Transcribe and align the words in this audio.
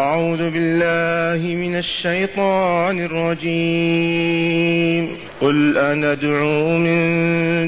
أعوذ 0.00 0.50
بالله 0.50 1.54
من 1.54 1.76
الشيطان 1.76 3.04
الرجيم. 3.04 5.16
قل 5.40 5.78
أندعو 5.78 6.78
من 6.78 7.00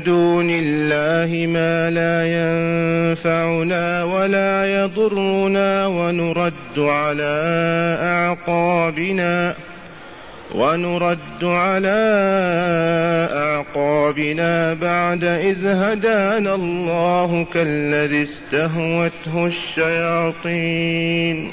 دون 0.03 0.51
الله 0.51 1.47
ما 1.47 1.91
لا 1.91 2.25
ينفعنا 2.39 4.05
ولا 4.05 4.83
يضرنا 4.83 5.87
ونرد 5.87 6.79
على 6.79 7.35
أعقابنا 8.03 9.55
ونرد 10.55 11.45
على 11.45 12.03
أعقابنا 13.33 14.75
بعد 14.75 15.25
إذ 15.25 15.67
هدانا 15.67 16.55
الله 16.55 17.47
كالذي 17.55 18.23
استهوته 18.23 19.47
الشياطين. 19.47 21.53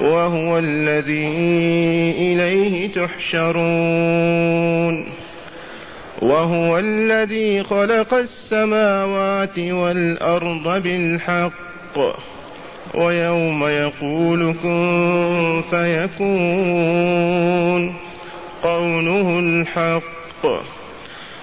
وهو 0.00 0.58
الذي 0.58 1.26
إليه 2.18 2.88
تحشرون. 2.88 3.56
وهو 6.22 6.78
الذي 6.78 7.62
خلق 7.62 8.14
السماوات 8.14 9.58
والأرض 9.58 10.82
بالحق. 10.82 11.98
ويوم 12.94 13.64
يقول 13.64 14.54
كن 14.62 15.62
فيكون. 15.70 17.94
قوله 18.62 19.38
الحق. 19.38 20.46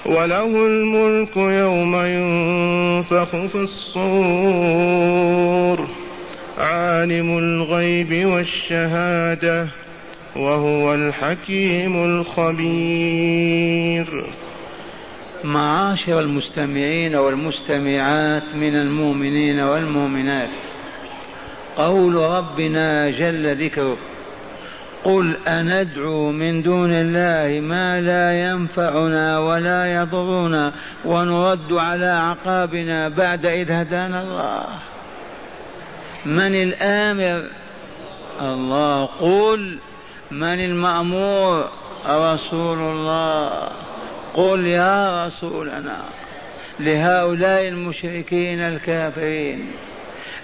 وله 0.05 0.45
الملك 0.45 1.37
يوم 1.37 1.95
ينفخ 1.95 3.45
في 3.45 3.55
الصور. 3.55 5.87
عالم 6.57 7.37
الغيب 7.37 8.25
والشهادة 8.25 9.67
وهو 10.35 10.93
الحكيم 10.93 12.03
الخبير. 12.05 13.53
معاشر 15.43 16.19
المستمعين 16.19 17.15
والمستمعات 17.15 18.55
من 18.55 18.75
المؤمنين 18.75 19.59
والمؤمنات 19.59 20.49
قول 21.77 22.15
ربنا 22.15 23.09
جل 23.09 23.65
ذكره 23.65 23.97
قل 25.03 25.37
أندعو 25.47 26.31
من 26.31 26.61
دون 26.61 26.91
الله 26.91 27.59
ما 27.59 28.01
لا 28.01 28.51
ينفعنا 28.51 29.39
ولا 29.39 29.93
يضرنا 29.93 30.73
ونرد 31.05 31.73
على 31.73 32.05
أعقابنا 32.05 33.09
بعد 33.09 33.45
إذ 33.45 33.71
هدانا 33.71 34.21
الله. 34.21 34.92
من 36.25 36.55
الآمر؟ 36.55 37.43
الله. 38.41 39.05
قل 39.05 39.77
من 40.31 40.65
المأمور؟ 40.65 41.69
رسول 42.07 42.79
الله. 42.79 43.69
قل 44.33 44.67
يا 44.67 45.25
رسولنا 45.25 45.97
لهؤلاء 46.79 47.67
المشركين 47.67 48.61
الكافرين 48.61 49.71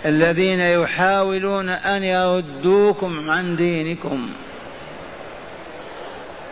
الذين 0.05 0.59
يحاولون 0.59 1.69
أن 1.69 2.03
يردوكم 2.03 3.29
عن 3.29 3.55
دينكم. 3.55 4.29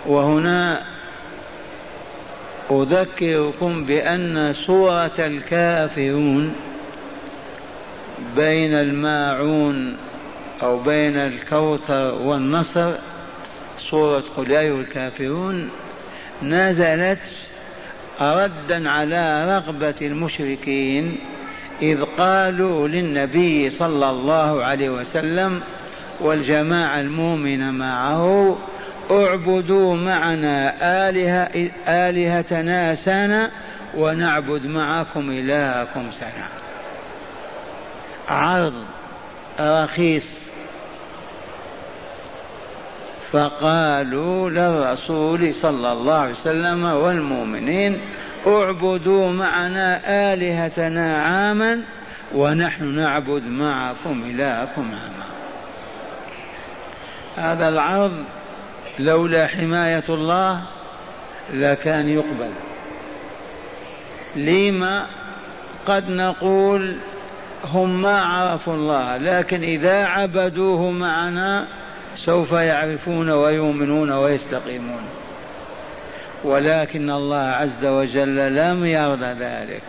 وهنا 0.05 0.81
أذكركم 2.71 3.85
بأن 3.85 4.53
سورة 4.53 5.15
الكافرون 5.19 6.55
بين 8.35 8.73
الماعون 8.73 9.97
أو 10.63 10.79
بين 10.79 11.15
الكوثر 11.17 12.13
والنصر 12.13 12.93
سورة 13.89 14.23
قل 14.37 14.51
أيها 14.51 14.81
الكافرون 14.81 15.69
نزلت 16.43 17.19
ردا 18.21 18.89
على 18.89 19.55
رغبة 19.57 19.95
المشركين 20.01 21.17
إذ 21.81 22.03
قالوا 22.17 22.87
للنبي 22.87 23.69
صلى 23.69 24.09
الله 24.09 24.63
عليه 24.63 24.89
وسلم 24.89 25.61
والجماعة 26.21 26.99
المؤمنة 26.99 27.71
معه 27.71 28.57
اعبدوا 29.11 29.95
معنا 29.95 30.73
آلهة 31.09 31.69
آلهتنا 31.87 32.95
سنة 32.95 33.51
ونعبد 33.97 34.65
معكم 34.65 35.31
إلهكم 35.31 36.11
سنة. 36.11 36.66
عرض 38.29 38.73
رخيص 39.59 40.47
فقالوا 43.31 44.49
للرسول 44.49 45.53
صلى 45.53 45.91
الله 45.91 46.13
عليه 46.13 46.33
وسلم 46.33 46.83
والمؤمنين 46.85 48.01
اعبدوا 48.47 49.31
معنا 49.31 50.01
آلهتنا 50.33 51.23
عاما 51.23 51.81
ونحن 52.33 52.95
نعبد 52.95 53.43
معكم 53.43 54.23
إلهكم 54.23 54.91
عاما. 54.91 55.27
هذا 57.37 57.69
العرض 57.69 58.23
لولا 58.99 59.47
حماية 59.47 60.03
الله 60.09 60.61
لكان 61.53 62.09
يقبل. 62.09 62.51
لما 64.35 65.05
قد 65.87 66.09
نقول 66.09 66.97
هم 67.63 68.01
ما 68.01 68.21
عرفوا 68.21 68.73
الله 68.73 69.17
لكن 69.17 69.63
إذا 69.63 70.05
عبدوه 70.05 70.91
معنا 70.91 71.67
سوف 72.25 72.51
يعرفون 72.51 73.29
ويؤمنون 73.29 74.11
ويستقيمون. 74.11 75.01
ولكن 76.43 77.09
الله 77.09 77.47
عز 77.47 77.85
وجل 77.85 78.55
لم 78.55 78.85
يرضى 78.85 79.25
ذلك. 79.25 79.83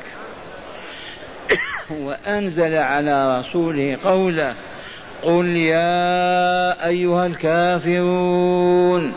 وأنزل 2.05 2.75
على 2.75 3.39
رسوله 3.39 3.99
قوله 4.05 4.55
قل 5.23 5.47
يا 5.57 6.87
أيها 6.87 7.27
الكافرون 7.27 9.13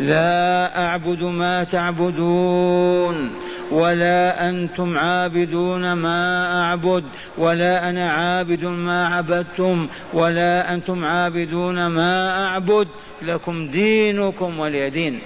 لا 0.00 0.84
أعبد 0.86 1.22
ما 1.22 1.64
تعبدون. 1.64 3.30
ولا 3.70 4.48
أنتم 4.48 4.98
عابدون 4.98 5.92
ما 5.92 6.52
أعبد 6.62 7.04
ولا 7.38 7.88
أنا 7.90 8.10
عابد 8.10 8.64
ما 8.64 9.08
عبدتم 9.08 9.88
ولا 10.12 10.74
أنتم 10.74 11.04
عابدون 11.04 11.86
ما 11.86 12.46
أعبد 12.46 12.88
لكم 13.22 13.68
دينكم 13.70 14.58
ولي 14.58 14.90
دين. 14.90 15.20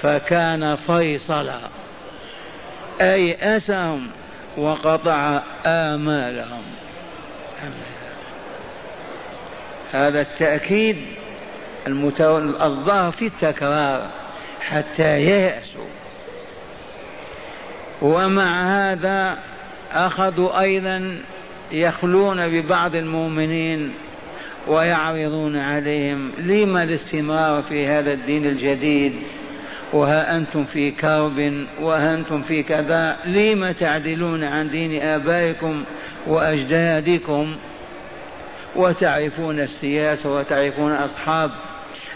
فكان 0.00 0.76
فيصلا 0.76 1.58
أي 3.00 3.56
أسهم 3.56 4.08
وقطع 4.56 5.42
آمالهم. 5.66 6.62
هذا 9.92 10.20
التأكيد 10.20 10.96
الظاهر 11.86 13.12
في 13.12 13.26
التكرار 13.26 14.10
حتى 14.60 15.18
ييأسوا. 15.18 15.91
ومع 18.02 18.62
هذا 18.62 19.38
أخذوا 19.92 20.60
أيضا 20.60 21.18
يخلون 21.72 22.48
ببعض 22.48 22.94
المؤمنين 22.94 23.92
ويعرضون 24.66 25.56
عليهم. 25.56 26.32
لما 26.38 26.82
الاستمرار 26.82 27.62
في 27.62 27.86
هذا 27.86 28.12
الدين 28.12 28.46
الجديد؟ 28.46 29.12
وها 29.92 30.36
أنتم 30.36 30.64
في 30.64 30.90
كرب 30.90 31.66
وها 31.80 32.14
أنتم 32.14 32.42
في 32.42 32.62
كذا 32.62 33.16
لما 33.24 33.72
تعدلون 33.72 34.44
عن 34.44 34.70
دين 34.70 35.02
آبائكم 35.02 35.84
وأجدادكم؟ 36.26 37.56
وتعرفون 38.76 39.60
السياسة 39.60 40.34
وتعرفون 40.34 40.92
أصحاب 40.92 41.50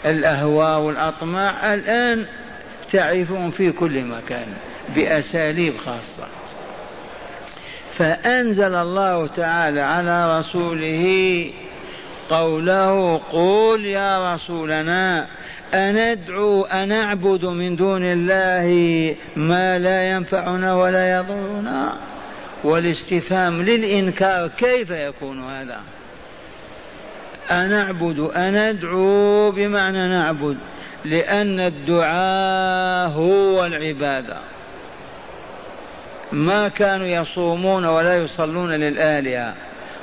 الأهواء 0.06 0.80
والأطماع 0.80 1.74
الآن 1.74 2.24
تعرفون 2.92 3.50
في 3.50 3.72
كل 3.72 4.04
مكان. 4.04 4.46
بأساليب 4.94 5.76
خاصة. 5.76 6.26
فأنزل 7.98 8.74
الله 8.74 9.26
تعالى 9.26 9.80
على 9.80 10.38
رسوله 10.38 11.04
قوله 12.30 13.20
قول 13.32 13.86
يا 13.86 14.34
رسولنا 14.34 15.26
أندعو 15.74 16.64
أنعبد 16.64 17.44
من 17.44 17.76
دون 17.76 18.02
الله 18.04 18.68
ما 19.36 19.78
لا 19.78 20.10
ينفعنا 20.10 20.74
ولا 20.74 21.18
يضرنا 21.18 21.92
والاستفهام 22.64 23.62
للإنكار 23.62 24.48
كيف 24.48 24.90
يكون 24.90 25.44
هذا؟ 25.44 25.80
أنعبد 27.50 28.18
أندعو 28.36 29.50
بمعنى 29.50 30.08
نعبد 30.08 30.56
لأن 31.04 31.60
الدعاء 31.60 33.08
هو 33.08 33.64
العبادة. 33.64 34.36
ما 36.36 36.68
كانوا 36.68 37.06
يصومون 37.06 37.84
ولا 37.84 38.16
يصلون 38.16 38.70
للآلهة 38.70 39.54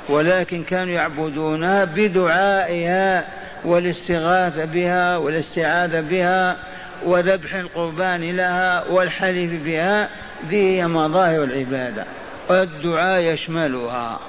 ولكن 0.08 0.62
كانوا 0.62 0.94
يعبدونها 0.94 1.84
بدعائها 1.84 3.24
والاستغاثة 3.64 4.64
بها 4.64 5.16
والاستعاذة 5.16 6.00
بها 6.00 6.56
وذبح 7.04 7.54
القربان 7.54 8.36
لها 8.36 8.84
والحلف 8.88 9.64
بها 9.64 10.08
ذي 10.48 10.56
هي 10.56 10.86
مظاهر 10.86 11.44
العبادة. 11.44 12.04
والدعاء 12.50 13.20
يشملها. 13.20 14.20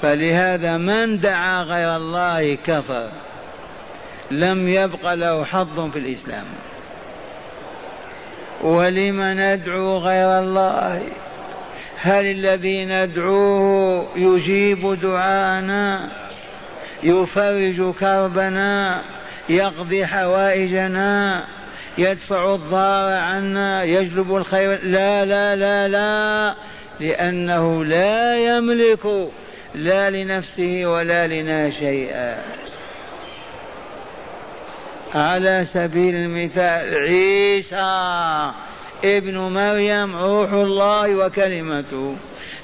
فلهذا 0.00 0.76
من 0.76 1.20
دعا 1.20 1.62
غير 1.62 1.96
الله 1.96 2.54
كفر. 2.54 3.08
لم 4.30 4.68
يبق 4.68 5.12
له 5.14 5.44
حظ 5.44 5.90
في 5.90 5.98
الإسلام. 5.98 6.44
ولم 8.62 9.22
ندعو 9.22 9.98
غير 9.98 10.38
الله؟ 10.38 11.02
هل 12.00 12.26
الذي 12.26 12.84
ندعوه 12.84 14.08
يجيب 14.16 15.00
دعاءنا 15.02 16.10
يفرج 17.02 17.94
كربنا؟ 17.94 19.02
يقضي 19.48 20.06
حوائجنا؟ 20.06 21.44
يدفع 21.98 22.54
الضار 22.54 23.12
عنا؟ 23.12 23.82
يجلب 23.82 24.36
الخير؟ 24.36 24.78
لا 24.82 25.24
لا 25.24 25.56
لا 25.56 25.88
لا 25.88 26.54
لأنه 27.00 27.84
لا 27.84 28.36
يملك 28.36 29.30
لا 29.74 30.10
لنفسه 30.10 30.86
ولا 30.86 31.26
لنا 31.26 31.70
شيئا. 31.70 32.61
على 35.14 35.66
سبيل 35.72 36.14
المثال 36.14 36.94
عيسى 36.94 38.52
ابن 39.04 39.38
مريم 39.38 40.16
روح 40.16 40.52
الله 40.52 41.16
وكلمته. 41.16 42.16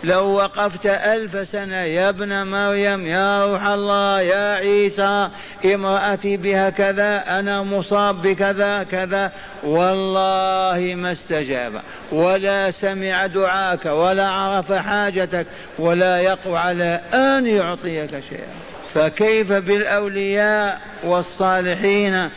لو 0.04 0.24
وقفت 0.24 0.86
ألف 0.86 1.48
سنة 1.48 1.76
يا 1.76 2.08
ابن 2.08 2.46
مريم 2.46 3.06
يا 3.06 3.46
روح 3.46 3.66
الله 3.66 4.20
يا 4.20 4.54
عيسى 4.54 5.28
امرأتي 5.64 6.36
بها 6.36 6.70
كذا 6.70 7.38
أنا 7.38 7.62
مصاب 7.62 8.22
بكذا 8.22 8.82
كذا. 8.82 9.32
والله 9.64 10.94
ما 10.94 11.12
استجاب. 11.12 11.82
ولا 12.12 12.70
سمع 12.70 13.26
دعاك 13.26 13.86
ولا 13.86 14.28
عرف 14.28 14.72
حاجتك 14.72 15.46
ولا 15.78 16.20
يقوى 16.20 16.58
على 16.58 17.00
أن 17.14 17.46
يعطيك 17.46 18.10
شيئا. 18.10 18.77
فكيف 18.98 19.52
بالأولياء 19.52 20.80
والصالحين 21.04 22.28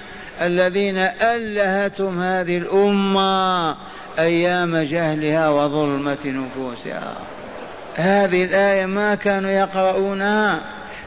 الذين 0.42 0.98
ألهتهم 1.22 2.22
هذه 2.22 2.58
الأمة 2.58 3.75
أيام 4.19 4.78
جهلها 4.78 5.50
وظلمة 5.50 6.18
نفوسها؟ 6.25 7.16
هذه 7.96 8.44
الآية 8.44 8.86
ما 8.86 9.16
كانوا 9.16 9.52
يقرؤونها 9.52 10.62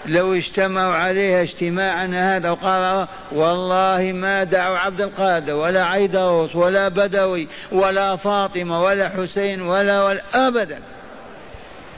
لو 0.06 0.34
اجتمعوا 0.34 0.94
عليها 0.94 1.42
اجتماعا 1.42 2.06
هذا 2.06 2.50
وقال 2.50 3.08
والله 3.32 4.12
ما 4.12 4.44
دعوا 4.44 4.78
عبد 4.78 5.00
القادر 5.00 5.52
ولا 5.54 5.86
عيدروس 5.86 6.56
ولا 6.56 6.88
بدوي 6.88 7.48
ولا 7.72 8.16
فاطمة 8.16 8.82
ولا 8.82 9.08
حسين 9.08 9.62
ولا, 9.62 10.02
ولا 10.02 10.22
أبدا. 10.34 10.78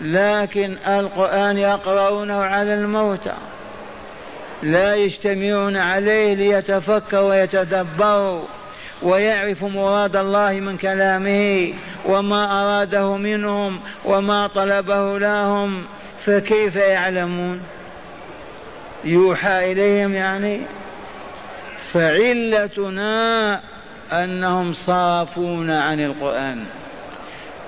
لكن 0.00 0.76
القرآن 0.86 1.58
يقرؤونه 1.58 2.42
على 2.42 2.74
الموتى 2.74 3.34
لا 4.62 4.94
يجتمعون 4.94 5.76
عليه 5.76 6.34
ليتفكروا 6.34 7.28
ويتدبروا 7.28 8.42
ويعرفوا 9.02 9.68
مراد 9.68 10.16
الله 10.16 10.52
من 10.52 10.76
كلامه 10.76 11.74
وما 12.06 12.62
أراده 12.62 13.16
منهم 13.16 13.80
وما 14.04 14.46
طلبه 14.46 15.18
لهم 15.18 15.84
فكيف 16.24 16.76
يعلمون؟ 16.76 17.60
يوحى 19.04 19.72
إليهم 19.72 20.14
يعني 20.14 20.60
فعلتنا 21.92 23.60
أنهم 24.12 24.74
صافون 24.74 25.70
عن 25.70 26.00
القرآن. 26.00 26.64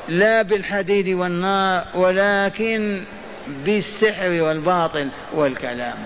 لا 0.09 0.43
بالحديد 0.43 1.09
والنار 1.09 1.85
ولكن 1.95 3.03
بالسحر 3.65 4.43
والباطل 4.43 5.09
والكلام. 5.35 5.97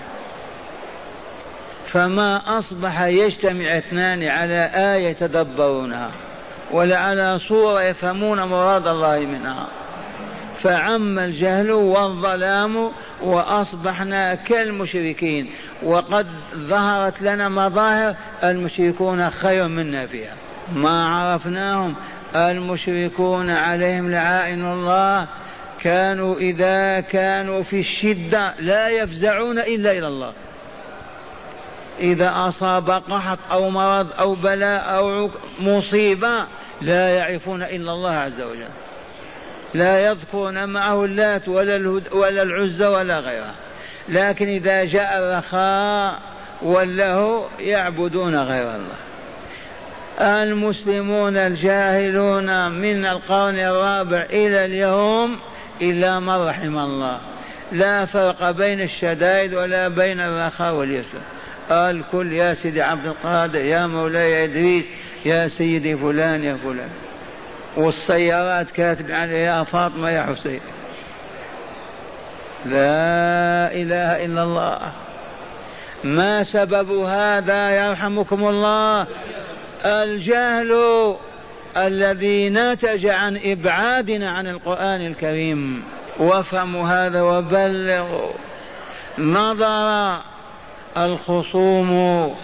فما 1.92 2.58
أصبح 2.58 3.02
يجتمع 3.02 3.78
اثنان 3.78 4.28
على 4.28 4.70
آية 4.74 5.08
يتدبرونها 5.08 6.10
ولا 6.70 6.98
على 6.98 7.38
صورة 7.38 7.82
يفهمون 7.82 8.42
مراد 8.42 8.88
الله 8.88 9.18
منها. 9.18 9.66
فعم 10.62 11.18
الجهل 11.18 11.70
والظلام 11.72 12.90
وأصبحنا 13.22 14.34
كالمشركين 14.34 15.50
وقد 15.82 16.26
ظهرت 16.56 17.22
لنا 17.22 17.48
مظاهر 17.48 18.14
المشركون 18.44 19.30
خير 19.30 19.68
منا 19.68 20.06
فيها. 20.06 20.34
ما 20.74 21.08
عرفناهم 21.08 21.94
المشركون 22.36 23.50
عليهم 23.50 24.10
لعائن 24.10 24.72
الله 24.72 25.28
كانوا 25.80 26.36
إذا 26.36 27.00
كانوا 27.00 27.62
في 27.62 27.80
الشدة 27.80 28.54
لا 28.58 28.88
يفزعون 28.88 29.58
إلا 29.58 29.92
إلى 29.92 30.08
الله. 30.08 30.32
إذا 32.00 32.32
أصاب 32.34 32.90
قحط 32.90 33.38
أو 33.50 33.70
مرض 33.70 34.12
أو 34.18 34.34
بلاء 34.34 34.96
أو 34.96 35.30
مصيبة 35.60 36.46
لا 36.80 37.08
يعرفون 37.08 37.62
إلا 37.62 37.92
الله 37.92 38.10
عز 38.10 38.40
وجل. 38.40 38.68
لا 39.74 40.00
يذكرون 40.00 40.68
معه 40.68 41.04
اللات 41.04 41.48
ولا, 41.48 41.76
الهد 41.76 42.12
ولا 42.12 42.42
العزى 42.42 42.86
ولا 42.86 43.18
غيرها. 43.18 43.54
لكن 44.08 44.48
إذا 44.48 44.84
جاء 44.84 45.18
الرخاء 45.18 46.18
وله 46.62 47.48
يعبدون 47.58 48.36
غير 48.36 48.76
الله. 48.76 49.11
المسلمون 50.22 51.36
الجاهلون 51.36 52.72
من 52.72 53.06
القرن 53.06 53.58
الرابع 53.58 54.22
إلى 54.22 54.64
اليوم 54.64 55.38
إلا 55.82 56.20
من 56.20 56.48
رحم 56.48 56.78
الله. 56.78 57.18
لا 57.72 58.04
فرق 58.06 58.50
بين 58.50 58.80
الشدائد 58.80 59.54
ولا 59.54 59.88
بين 59.88 60.20
الرخاء 60.20 60.74
واليسر. 60.74 61.18
الكل 61.70 62.32
يا 62.32 62.54
سيدي 62.54 62.82
عبد 62.82 63.06
القادر 63.06 63.60
يا 63.60 63.86
مولاي 63.86 64.44
إدريس 64.44 64.84
يا 65.24 65.48
سيدي 65.48 65.96
فلان 65.96 66.44
يا 66.44 66.56
فلان. 66.56 66.90
والسيارات 67.76 68.70
كاتب 68.70 69.10
عليها 69.10 69.58
يا 69.58 69.64
فاطمة 69.64 70.10
يا 70.10 70.22
حسين. 70.22 70.60
لا 72.66 73.72
إله 73.72 74.24
إلا 74.24 74.42
الله. 74.42 74.78
ما 76.04 76.44
سبب 76.44 76.90
هذا 76.90 77.86
يرحمكم 77.86 78.44
الله؟ 78.44 79.06
الجهل 79.84 80.72
الذي 81.76 82.48
نتج 82.48 83.06
عن 83.06 83.40
إبعادنا 83.44 84.30
عن 84.30 84.46
القرآن 84.46 85.06
الكريم. 85.06 85.82
وافهموا 86.18 86.88
هذا 86.88 87.22
وبلغوا 87.22 88.32
نظر 89.18 90.20
الخصوم 90.96 92.34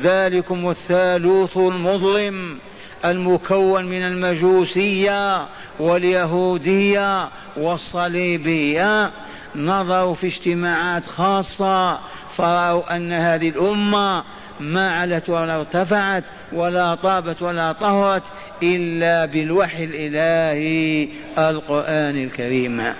ذلكم 0.00 0.70
الثالوث 0.70 1.56
المظلم 1.56 2.58
المكون 3.04 3.84
من 3.84 4.04
المجوسية 4.04 5.46
واليهودية 5.80 7.28
والصليبية. 7.56 9.10
نظروا 9.56 10.14
في 10.14 10.26
اجتماعات 10.26 11.04
خاصة 11.04 11.98
فرأوا 12.36 12.96
أن 12.96 13.12
هذه 13.12 13.48
الأمة 13.48 14.24
ما 14.60 14.88
علت 14.88 15.28
ولا 15.28 15.56
ارتفعت 15.56 16.24
ولا 16.52 16.94
طابت 16.94 17.42
ولا 17.42 17.72
طهرت 17.72 18.22
إلا 18.62 19.26
بالوحي 19.26 19.84
الإلهي 19.84 21.08
القرآن 21.38 22.24
الكريم. 22.24 22.94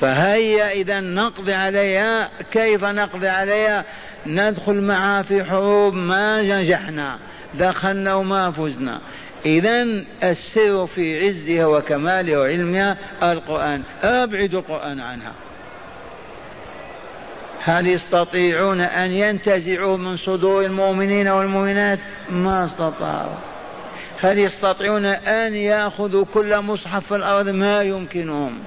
فهيا 0.00 0.70
إذا 0.70 1.00
نقضي 1.00 1.54
عليها 1.54 2.30
كيف 2.52 2.84
نقضي 2.84 3.28
عليها؟ 3.28 3.84
ندخل 4.26 4.74
معها 4.74 5.22
في 5.22 5.44
حروب 5.44 5.94
ما 5.94 6.42
نجحنا 6.42 7.18
دخلنا 7.54 8.14
وما 8.14 8.50
فزنا. 8.50 9.00
إذا 9.46 9.82
السر 10.22 10.86
في 10.86 11.26
عزها 11.26 11.66
وكمالها 11.66 12.38
وعلمها 12.38 12.96
القرآن 13.22 13.82
أبعد 14.02 14.54
القرآن 14.54 15.00
عنها. 15.00 15.32
هل 17.66 17.86
يستطيعون 17.86 18.80
أن 18.80 19.10
ينتزعوا 19.10 19.96
من 19.96 20.16
صدور 20.16 20.64
المؤمنين 20.64 21.28
والمؤمنات؟ 21.28 21.98
ما 22.30 22.64
استطاعوا. 22.64 23.36
هل 24.20 24.38
يستطيعون 24.38 25.04
أن 25.06 25.54
يأخذوا 25.54 26.24
كل 26.24 26.60
مصحف 26.60 27.06
في 27.06 27.16
الأرض؟ 27.16 27.48
ما 27.48 27.82
يمكنهم. 27.82 28.58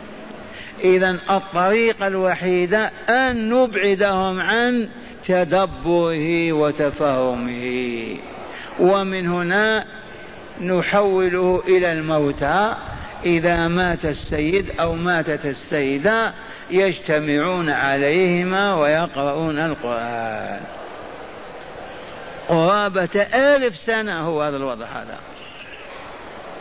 إذا 0.84 1.20
الطريقة 1.30 2.08
الوحيدة 2.08 2.92
أن 3.10 3.50
نبعدهم 3.50 4.40
عن 4.40 4.90
تدبره 5.28 6.54
وتفهمه. 6.54 8.18
ومن 8.80 9.28
هنا 9.28 9.86
نحوله 10.62 11.64
إلى 11.68 11.92
الموتى. 11.92 12.76
إذا 13.26 13.68
مات 13.68 14.06
السيد 14.06 14.72
أو 14.80 14.96
ماتت 14.96 15.46
السيدة 15.46 16.34
يجتمعون 16.72 17.70
عليهما 17.70 18.76
ويقرؤون 18.76 19.60
القرآن. 19.60 20.60
قرابة 22.48 23.22
ألف 23.34 23.76
سنة 23.76 24.22
هو 24.22 24.44
هذا 24.44 24.58
الوضع 24.58 24.86
هذا. 24.86 25.18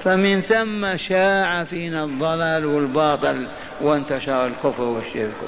فمن 0.05 0.41
ثم 0.41 0.97
شاع 0.97 1.65
فينا 1.65 2.05
الضلال 2.05 2.67
والباطل 2.67 3.49
وانتشر 3.81 4.47
الكفر 4.47 4.83
والشرك. 4.83 5.41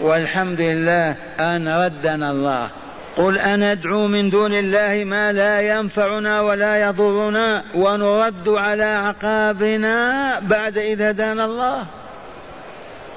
والحمد 0.00 0.60
لله 0.60 1.16
أن 1.40 1.68
ردنا 1.68 2.30
الله. 2.30 2.70
قل 3.16 3.38
أندعو 3.38 4.06
من 4.06 4.30
دون 4.30 4.54
الله 4.54 5.04
ما 5.04 5.32
لا 5.32 5.60
ينفعنا 5.60 6.40
ولا 6.40 6.88
يضرنا 6.88 7.64
ونرد 7.74 8.48
على 8.48 8.84
عقابنا 8.84 10.38
بعد 10.40 10.78
إذ 10.78 11.02
هدانا 11.02 11.44
الله. 11.44 11.86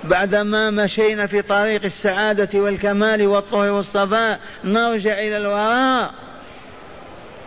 بعدما 0.03 0.69
مشينا 0.69 1.27
في 1.27 1.41
طريق 1.41 1.83
السعادة 1.83 2.59
والكمال 2.59 3.27
والطهر 3.27 3.71
والصفاء 3.71 4.39
نرجع 4.63 5.13
إلى 5.13 5.37
الوراء. 5.37 6.11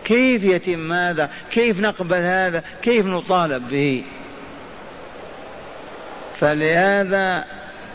كيف 0.05 0.43
يتم 0.43 0.93
هذا؟ 0.93 1.29
كيف 1.51 1.79
نقبل 1.79 2.15
هذا؟ 2.15 2.63
كيف 2.81 3.05
نطالب 3.05 3.69
به؟ 3.69 4.03
فلهذا 6.39 7.45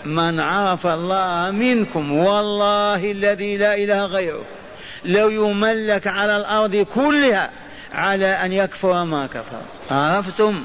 من 0.05 0.41
عرف 0.41 0.87
الله 0.87 1.51
منكم 1.51 2.13
والله 2.13 3.11
الذي 3.11 3.57
لا 3.57 3.75
إله 3.75 4.05
غيره 4.05 4.45
لو 5.05 5.29
يملك 5.29 6.07
على 6.07 6.37
الأرض 6.37 6.77
كلها 6.77 7.51
على 7.93 8.27
أن 8.27 8.53
يكفر 8.53 9.05
ما 9.05 9.27
كفر. 9.27 9.61
عرفتم؟ 9.91 10.65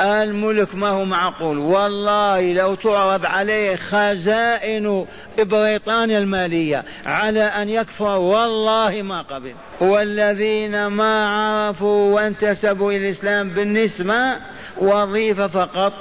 الملك 0.00 0.74
ما 0.74 0.88
هو 0.88 1.04
معقول؟ 1.04 1.58
والله 1.58 2.52
لو 2.52 2.74
تعرض 2.74 3.26
عليه 3.26 3.76
خزائن 3.76 5.06
بريطانيا 5.38 6.18
المالية 6.18 6.84
على 7.06 7.44
أن 7.44 7.68
يكفر 7.68 8.18
والله 8.18 9.02
ما 9.02 9.22
قبل. 9.22 9.54
والذين 9.80 10.86
ما 10.86 11.28
عرفوا 11.28 12.14
وانتسبوا 12.14 12.92
إلى 12.92 13.08
الإسلام 13.08 13.50
بالنسبة 13.50 14.36
وظيفة 14.78 15.46
فقط 15.46 15.92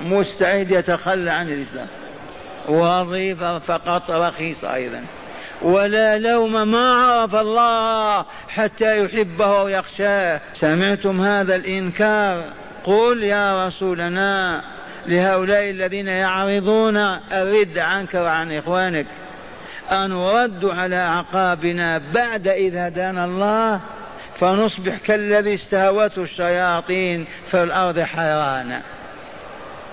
مستعد 0.00 0.70
يتخلى 0.70 1.30
عن 1.30 1.48
الإسلام. 1.48 1.86
وظيفة 2.68 3.58
فقط 3.58 4.10
رخيصة 4.10 4.74
أيضا. 4.74 5.04
ولا 5.62 6.18
لوم 6.18 6.68
ما 6.68 6.94
عرف 6.94 7.34
الله 7.34 8.24
حتى 8.48 9.04
يحبه 9.04 9.62
ويخشاه. 9.62 10.40
سمعتم 10.54 11.20
هذا 11.20 11.56
الإنكار؟ 11.56 12.44
قل 12.84 13.22
يا 13.22 13.66
رسولنا 13.66 14.62
لهؤلاء 15.06 15.70
الذين 15.70 16.08
يعرضون 16.08 16.96
الرد 17.32 17.78
عنك 17.78 18.14
وعن 18.14 18.52
إخوانك 18.52 19.06
أن 19.90 20.12
رد 20.12 20.64
على 20.64 20.96
عقابنا 20.96 21.98
بعد 22.14 22.48
إذ 22.48 22.76
هدانا 22.76 23.24
الله 23.24 23.80
فنصبح 24.40 24.98
كالذي 24.98 25.54
استهوته 25.54 26.22
الشياطين 26.22 27.26
في 27.50 27.62
الأرض 27.62 28.00
حيرانا. 28.00 28.82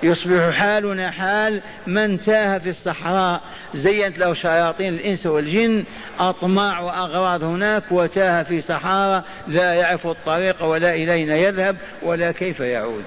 يصبح 0.03 0.49
حالنا 0.51 1.11
حال 1.11 1.61
من 1.87 2.19
تاه 2.19 2.57
في 2.57 2.69
الصحراء. 2.69 3.41
زينت 3.75 4.17
له 4.17 4.33
شياطين 4.33 4.93
الإنس 4.93 5.25
والجن 5.25 5.83
أطماع 6.19 6.79
وأغراض 6.79 7.43
هناك 7.43 7.83
وتاه 7.91 8.43
في 8.43 8.61
صحارى 8.61 9.23
لا 9.47 9.73
يعرف 9.73 10.07
الطريق 10.07 10.63
ولا 10.63 10.93
إلينا 10.93 11.35
يذهب 11.35 11.77
ولا 12.01 12.31
كيف 12.31 12.59
يعود. 12.59 13.03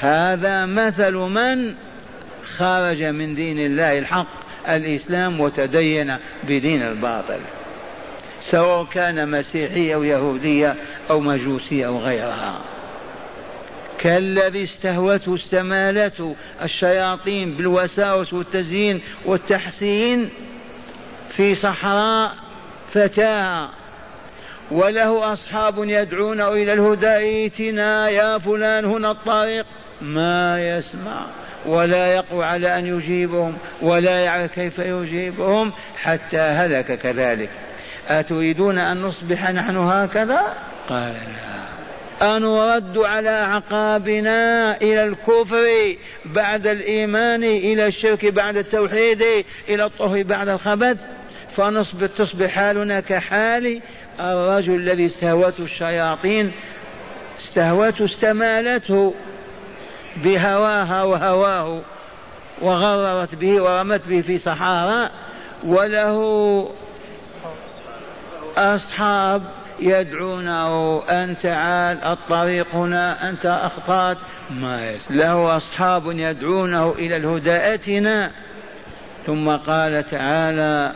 هذا 0.00 0.66
مثل 0.66 1.12
من 1.12 1.74
خرج 2.56 3.02
من 3.02 3.34
دين 3.34 3.58
الله 3.58 3.98
الحق 3.98 4.48
الإسلام 4.68 5.40
وتدين 5.40 6.16
بدين 6.44 6.82
الباطل. 6.82 7.40
سواء 8.50 8.84
كان 8.84 9.30
مسيحية 9.30 9.94
أو 9.94 10.02
يهودية 10.02 10.76
أو 11.10 11.20
مجوسية 11.20 11.86
أو 11.86 11.98
غيرها. 11.98 12.60
كالذي 13.98 14.62
استهوته 14.62 15.34
استمالته 15.34 16.36
الشياطين 16.62 17.56
بالوساوس 17.56 18.32
والتزيين 18.32 19.00
والتحسين 19.26 20.30
في 21.36 21.54
صحراء 21.54 22.34
فتاة. 22.92 23.68
وله 24.70 25.32
أصحاب 25.32 25.74
يدعونه 25.78 26.48
إلى 26.52 26.72
الهدى 26.72 27.06
ائتنا 27.06 28.08
يا 28.08 28.38
فلان 28.38 28.84
هنا 28.84 29.10
الطريق. 29.10 29.66
ما 30.02 30.56
يسمع 30.58 31.26
ولا 31.66 32.06
يقوى 32.06 32.44
على 32.44 32.74
أن 32.74 32.86
يجيبهم 32.86 33.56
ولا 33.82 34.20
يعرف 34.20 34.52
كيف 34.52 34.78
يجيبهم 34.78 35.72
حتى 35.96 36.38
هلك 36.38 36.98
كذلك. 36.98 37.50
أتريدون 38.08 38.78
أن 38.78 39.02
نصبح 39.02 39.50
نحن 39.50 39.76
هكذا؟ 39.76 40.54
قال 40.88 41.12
لا. 41.12 41.77
أن 42.22 42.42
نرد 42.42 42.98
على 42.98 43.30
أعقابنا 43.30 44.76
إلى 44.76 45.04
الكفر 45.04 45.96
بعد 46.24 46.66
الإيمان 46.66 47.44
إلى 47.44 47.86
الشرك 47.86 48.26
بعد 48.26 48.56
التوحيد 48.56 49.22
إلى 49.68 49.84
الطهر 49.84 50.22
بعد 50.22 50.48
الخبث. 50.48 50.96
فنصبح 51.56 52.06
تصبح 52.06 52.50
حالنا 52.50 53.00
كحال 53.00 53.80
الرجل 54.20 54.74
الذي 54.74 55.06
استهوته 55.06 55.64
الشياطين 55.64 56.52
استهوته 57.40 58.04
استمالته 58.04 59.14
بهواها 60.16 61.02
وهواه 61.02 61.82
وغررت 62.62 63.34
به 63.34 63.62
ورمت 63.62 64.00
به 64.08 64.20
في 64.20 64.38
صحارى 64.38 65.10
وله 65.64 66.68
أصحاب 68.56 69.42
يدعونه 69.80 71.02
أن 71.04 71.38
تعال 71.42 72.04
الطريق 72.04 72.74
هنا 72.74 73.28
أنت 73.28 73.46
أخطأت. 73.46 74.16
ما 74.50 74.92
له 75.10 75.56
أصحاب 75.56 76.02
يدعونه 76.06 76.90
إلى 76.90 77.16
الهدى 77.16 77.74
أتنا. 77.74 78.30
ثم 79.26 79.56
قال 79.56 80.04
تعالى 80.10 80.92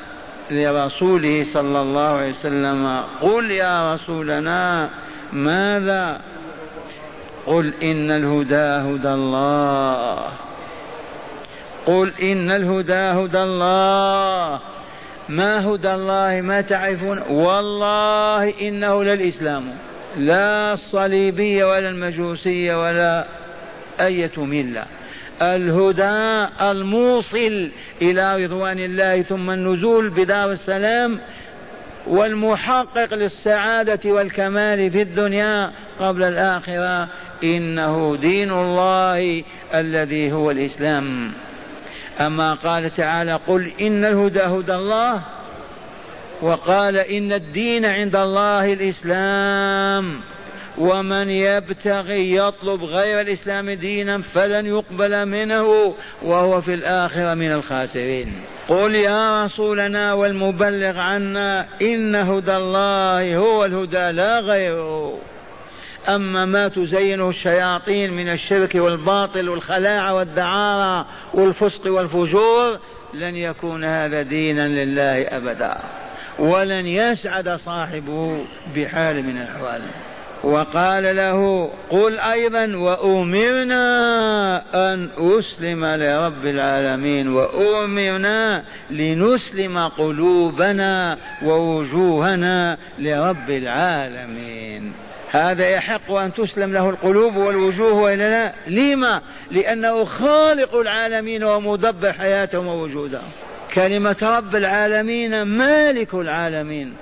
لرسوله 0.50 1.46
صلى 1.52 1.80
الله 1.80 2.08
عليه 2.08 2.30
وسلم 2.30 3.04
قل 3.20 3.50
يا 3.50 3.94
رسولنا 3.94 4.90
ماذا؟ 5.32 6.20
قل 7.46 7.74
إن 7.82 8.10
الهدى 8.10 8.54
هدى 8.54 9.08
الله. 9.08 10.24
قل 11.86 12.12
إن 12.22 12.50
الهدى 12.50 12.92
هدى 12.92 13.42
الله. 13.42 14.60
ما 15.28 15.66
هدى 15.66 15.94
الله 15.94 16.40
ما 16.40 16.60
تعرفون؟ 16.60 17.18
والله 17.18 18.68
إنه 18.68 19.04
للإسلام 19.04 19.64
لا 20.16 20.72
الصليبية 20.72 21.64
ولا 21.64 21.88
المجوسية 21.88 22.82
ولا 22.82 23.24
أية 24.00 24.44
ملة. 24.44 24.84
الهدى 25.42 26.48
الموصل 26.70 27.70
إلى 28.02 28.44
رضوان 28.44 28.78
الله 28.78 29.22
ثم 29.22 29.50
النزول 29.50 30.10
بدار 30.10 30.52
السلام 30.52 31.18
والمحقق 32.06 33.14
للسعادة 33.14 34.12
والكمال 34.12 34.90
في 34.90 35.02
الدنيا 35.02 35.72
قبل 36.00 36.22
الآخرة. 36.22 37.08
إنه 37.44 38.16
دين 38.16 38.50
الله 38.50 39.44
الذي 39.74 40.32
هو 40.32 40.50
الإسلام. 40.50 41.32
أما 42.26 42.54
قال 42.54 42.94
تعالى 42.94 43.32
قل 43.32 43.72
إن 43.80 44.04
الهدى 44.04 44.40
هدى 44.40 44.74
الله 44.74 45.22
وقال 46.42 46.96
إن 46.96 47.32
الدين 47.32 47.84
عند 47.84 48.16
الله 48.16 48.72
الإسلام 48.72 50.20
ومن 50.78 51.30
يبتغي 51.30 52.36
يطلب 52.36 52.82
غير 52.84 53.20
الإسلام 53.20 53.70
دينا 53.70 54.22
فلن 54.22 54.66
يقبل 54.66 55.26
منه 55.26 55.94
وهو 56.22 56.60
في 56.60 56.74
الآخرة 56.74 57.34
من 57.34 57.52
الخاسرين. 57.52 58.32
قل 58.68 58.94
يا 58.94 59.44
رسولنا 59.44 60.12
والمبلغ 60.12 60.98
عنا 60.98 61.66
إن 61.82 62.14
هدى 62.14 62.56
الله 62.56 63.36
هو 63.36 63.64
الهدى 63.64 64.10
لا 64.10 64.40
غيره. 64.40 65.18
أما 66.08 66.44
ما 66.44 66.68
تزينه 66.68 67.28
الشياطين 67.28 68.12
من 68.12 68.28
الشرك 68.28 68.74
والباطل 68.74 69.48
والخلاعة 69.48 70.14
والدعارة 70.14 71.06
والفسق 71.34 71.92
والفجور 71.92 72.78
لن 73.14 73.36
يكون 73.36 73.84
هذا 73.84 74.22
دينا 74.22 74.68
لله 74.68 75.36
أبدا. 75.36 75.76
ولن 76.38 76.86
يسعد 76.86 77.48
صاحبه 77.48 78.44
بحال 78.76 79.22
من 79.22 79.36
الأحوال. 79.36 79.82
وقال 80.44 81.16
له 81.16 81.70
قل 81.90 82.18
أيضا 82.18 82.76
وأمرنا 82.76 83.84
أن 84.74 85.08
أسلم 85.18 85.84
لرب 85.84 86.46
العالمين 86.46 87.28
وأمرنا 87.28 88.64
لنسلم 88.90 89.88
قلوبنا 89.88 91.18
ووجوهنا 91.42 92.76
لرب 92.98 93.50
العالمين. 93.50 94.92
هذا 95.32 95.68
يحق 95.68 96.12
أن 96.12 96.34
تسلم 96.34 96.72
له 96.72 96.90
القلوب 96.90 97.36
والوجوه 97.36 97.92
وإلا 97.92 98.28
لا 98.30 98.52
لما؟ 98.66 99.22
لأنه 99.50 100.04
خالق 100.04 100.74
العالمين 100.74 101.44
ومدبر 101.44 102.12
حياتهم 102.12 102.66
ووجودهم. 102.66 103.28
كلمة 103.74 104.16
رب 104.22 104.56
العالمين 104.56 105.42
مالك 105.42 106.14
العالمين. 106.14 106.94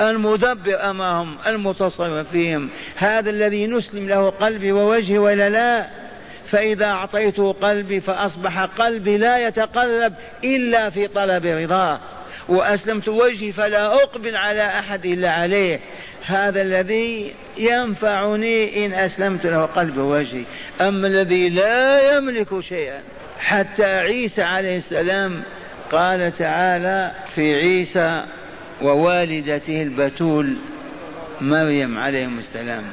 المدبر 0.00 0.90
أمامهم 0.90 1.36
المتصرف 1.46 2.30
فيهم. 2.30 2.68
هذا 2.96 3.30
الذي 3.30 3.66
نسلم 3.66 4.08
له 4.08 4.30
قلبي 4.30 4.72
ووجهي 4.72 5.18
ولا 5.18 5.48
لا. 5.48 5.86
فإذا 6.50 6.86
أعطيته 6.86 7.52
قلبي 7.52 8.00
فأصبح 8.00 8.64
قلبي 8.64 9.16
لا 9.16 9.38
يتقلب 9.38 10.14
إلا 10.44 10.90
في 10.90 11.08
طلب 11.08 11.46
رضاه. 11.46 12.00
وأسلمت 12.48 13.08
وجهي 13.08 13.52
فلا 13.52 13.94
أقبل 13.94 14.36
على 14.36 14.66
أحد 14.66 15.06
إلا 15.06 15.30
عليه. 15.30 15.80
هذا 16.26 16.62
الذي 16.62 17.34
ينفعني 17.58 18.86
إن 18.86 18.92
أسلمت 18.92 19.46
له 19.46 19.62
قلبي 19.62 20.00
ووجهي 20.00 20.44
أما 20.80 21.06
الذي 21.06 21.48
لا 21.48 22.16
يملك 22.16 22.60
شيئا 22.60 23.00
حتى 23.38 23.84
عيسى 23.84 24.42
عليه 24.42 24.76
السلام 24.76 25.42
قال 25.92 26.32
تعالى 26.32 27.12
في 27.34 27.54
عيسى 27.54 28.24
ووالدته 28.82 29.82
البتول 29.82 30.56
مريم 31.40 31.98
عليهم 31.98 32.38
السلام. 32.38 32.84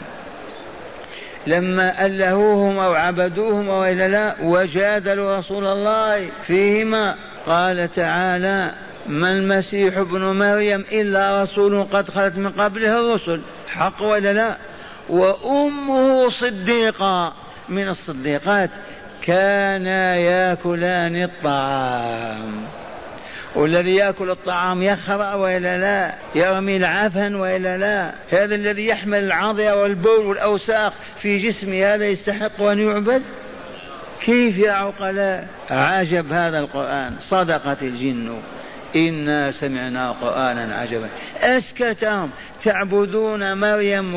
لما 1.47 2.05
ألهوهم 2.05 2.79
أو 2.79 2.93
عبدوهم 2.93 3.67
وإلا 3.67 4.07
لا 4.07 4.35
وجادلوا 4.41 5.37
رسول 5.37 5.65
الله 5.67 6.29
فيهما 6.47 7.15
قال 7.45 7.91
تعالى 7.91 8.71
ما 9.07 9.31
المسيح 9.31 9.97
ابن 9.97 10.21
مريم 10.21 10.85
إلا 10.91 11.43
رسول 11.43 11.83
قد 11.83 12.09
خلت 12.09 12.37
من 12.37 12.51
قبله 12.51 12.99
الرسل 12.99 13.41
حق 13.67 14.03
ولا 14.03 14.33
لا؟ 14.33 14.57
وأمه 15.09 16.29
صديقة 16.29 17.33
من 17.69 17.89
الصديقات 17.89 18.69
كانا 19.21 20.15
يأكلان 20.15 21.23
الطعام. 21.23 22.65
والذي 23.55 23.95
يأكل 23.95 24.31
الطعام 24.31 24.83
يخرع 24.83 25.35
وإلا 25.35 25.77
لا؟ 25.77 26.15
يرمي 26.35 26.77
العفن 26.77 27.35
وإلا 27.35 27.77
لا؟ 27.77 28.11
هذا 28.29 28.55
الذي 28.55 28.87
يحمل 28.87 29.23
العضية 29.23 29.73
والبول 29.73 30.25
والأوساخ 30.25 30.93
في 31.21 31.37
جسمه 31.37 31.93
هذا 31.93 32.05
يستحق 32.05 32.61
أن 32.61 32.79
يعبد؟ 32.79 33.21
كيف 34.25 34.57
يا 34.57 34.71
عقلاء؟ 34.71 35.47
عجب 35.69 36.33
هذا 36.33 36.59
القرآن 36.59 37.15
صدقت 37.29 37.81
الجن. 37.81 38.39
إنا 38.95 39.51
سمعنا 39.51 40.11
قرآنا 40.11 40.75
عجبا. 40.75 41.09
أسكتهم. 41.37 42.29
تعبدون 42.63 43.57
مريم 43.57 44.15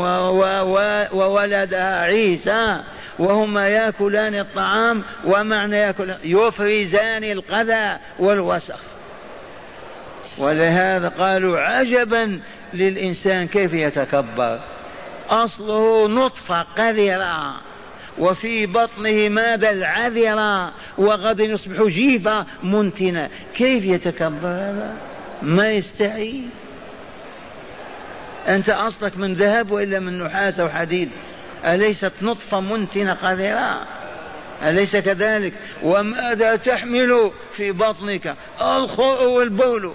وولدها 1.12 2.02
عيسى 2.02 2.80
وهما 3.18 3.68
يأكلان 3.68 4.34
الطعام 4.40 5.04
ومعنى 5.24 5.76
ياكل. 5.76 6.14
يفرزان 6.24 7.24
القذى 7.24 7.98
والوسخ. 8.18 8.80
ولهذا 10.38 11.08
قالوا 11.08 11.58
عجبا 11.58 12.40
للإنسان 12.74 13.46
كيف 13.46 13.72
يتكبر؟ 13.72 14.60
أصله 15.30 16.08
نطفة 16.08 16.62
قذرة. 16.62 17.60
وفي 18.18 18.66
بطنه 18.66 19.28
ماذا 19.28 19.70
العذرة 19.70 20.72
وغدا 20.98 21.44
يصبح 21.44 21.82
جيفة 21.82 22.46
منتنة 22.62 23.30
كيف 23.56 23.84
يتكبر؟ 23.84 24.48
هذا 24.48 24.94
ما 25.42 25.66
يستحي. 25.66 26.42
أنت 28.48 28.68
أصلك 28.68 29.18
من 29.18 29.34
ذهب 29.34 29.70
وإلا 29.70 30.00
من 30.00 30.18
نحاس 30.18 30.60
أو 30.60 30.68
حديد. 30.68 31.10
أليست 31.64 32.12
نطفة 32.22 32.60
منتنة 32.60 33.12
قذرة؟ 33.12 33.86
أليس 34.62 34.96
كذلك؟ 34.96 35.52
وماذا 35.82 36.56
تحمل 36.56 37.30
في 37.56 37.72
بطنك؟ 37.72 38.36
الخوء 38.60 39.24
والبول. 39.24 39.94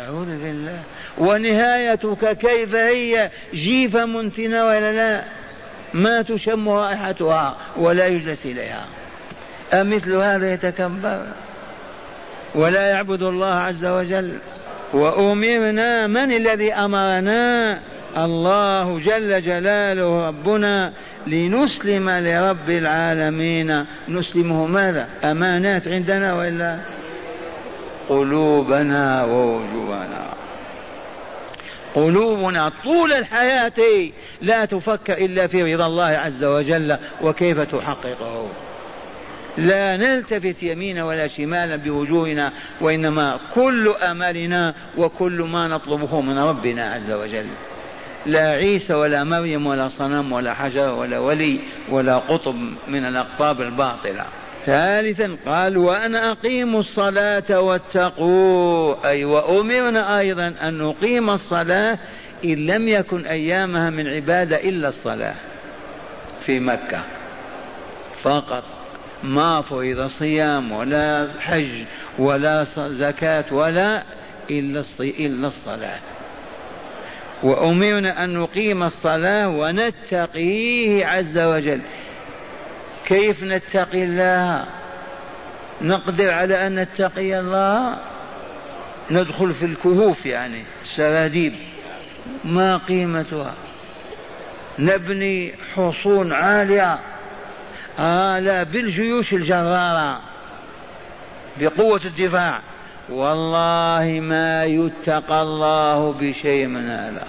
أعوذ 0.00 0.26
بالله. 0.26 0.82
ونهايتك 1.18 2.38
كيف 2.38 2.74
هي؟ 2.74 3.30
جيفة 3.54 4.04
منتنة 4.04 4.66
ولا 4.66 4.92
لا؟ 4.92 5.41
ما 5.94 6.22
تشم 6.22 6.68
رائحتها 6.68 7.56
ولا 7.76 8.06
يجلس 8.06 8.46
إليها. 8.46 8.84
أمثل 9.72 10.16
هذا 10.16 10.52
يتكبر. 10.52 11.26
ولا 12.54 12.86
يعبد 12.86 13.22
الله 13.22 13.54
عز 13.54 13.84
وجل. 13.84 14.38
وأمرنا 14.92 16.06
من 16.06 16.32
الذي 16.32 16.72
أمرنا؟ 16.74 17.78
الله 18.16 19.00
جل 19.00 19.42
جلاله 19.42 20.26
ربنا 20.26 20.92
لنسلم 21.26 22.10
لرب 22.10 22.70
العالمين. 22.70 23.86
نسلمه 24.08 24.66
ماذا؟ 24.66 25.08
أمانات 25.24 25.88
عندنا 25.88 26.32
وإلا؟ 26.34 26.78
قلوبنا 28.08 29.24
ووجوهنا. 29.24 30.41
قلوبنا 31.94 32.72
طول 32.84 33.12
الحياة 33.12 34.10
لا 34.42 34.64
تفكر 34.64 35.12
إلا 35.12 35.46
في 35.46 35.74
رضا 35.74 35.86
الله 35.86 36.04
عز 36.04 36.44
وجل 36.44 36.98
وكيف 37.22 37.60
تحققه؟ 37.60 38.48
لا 39.58 39.96
نلتفت 39.96 40.62
يمينا 40.62 41.04
ولا 41.04 41.28
شمالا 41.28 41.76
بوجوهنا 41.76 42.52
وإنما 42.80 43.40
كل 43.54 43.94
أملنا 44.02 44.74
وكل 44.98 45.42
ما 45.42 45.68
نطلبه 45.68 46.20
من 46.20 46.38
ربنا 46.38 46.92
عز 46.92 47.10
وجل. 47.10 47.46
لا 48.26 48.50
عيسى 48.50 48.94
ولا 48.94 49.24
مريم 49.24 49.66
ولا 49.66 49.88
صنم 49.88 50.32
ولا 50.32 50.54
حجر 50.54 50.94
ولا 50.94 51.18
ولي 51.18 51.60
ولا 51.90 52.18
قطب 52.18 52.56
من 52.88 53.04
الأقطاب 53.04 53.60
الباطلة. 53.60 54.24
ثالثا 54.66 55.36
قال 55.46 55.76
وأن 55.76 56.14
أقيموا 56.14 56.80
الصلاة 56.80 57.60
واتقوا. 57.60 59.08
أي 59.08 59.24
وأمرنا 59.24 60.18
أيضا 60.18 60.54
أن 60.62 60.78
نقيم 60.78 61.30
الصلاة 61.30 61.98
إن 62.44 62.66
لم 62.66 62.88
يكن 62.88 63.26
أيامها 63.26 63.90
من 63.90 64.08
عبادة 64.08 64.56
إلا 64.56 64.88
الصلاة 64.88 65.34
في 66.46 66.60
مكة. 66.60 67.00
فقط 68.22 68.64
ما 69.22 69.60
فرض 69.62 70.06
صيام 70.18 70.72
ولا 70.72 71.28
حج 71.40 71.84
ولا 72.18 72.64
زكاة 72.88 73.44
ولا 73.54 74.02
إلا 74.50 74.84
إلا 75.00 75.46
الصلاة. 75.46 75.98
وأمرنا 77.42 78.24
أن 78.24 78.34
نقيم 78.34 78.82
الصلاة 78.82 79.48
ونتقيه 79.48 81.06
عز 81.06 81.38
وجل. 81.38 81.80
كيف 83.12 83.42
نتقي 83.42 84.02
الله؟ 84.04 84.64
نقدر 85.82 86.30
على 86.30 86.66
أن 86.66 86.74
نتقي 86.74 87.38
الله؟ 87.40 87.96
ندخل 89.10 89.54
في 89.54 89.64
الكهوف 89.64 90.26
يعني 90.26 90.64
سراديب 90.96 91.54
ما 92.44 92.76
قيمتها؟ 92.76 93.54
نبني 94.78 95.54
حصون 95.74 96.32
عالية. 96.32 96.98
آه 97.98 98.38
لا 98.38 98.62
بالجيوش 98.62 99.32
الجرارة 99.32 100.20
بقوة 101.60 102.00
الدفاع. 102.04 102.60
والله 103.10 104.20
ما 104.20 104.64
يتقى 104.64 105.42
الله 105.42 106.12
بشيء 106.12 106.66
من 106.66 106.90
هذا. 106.90 107.28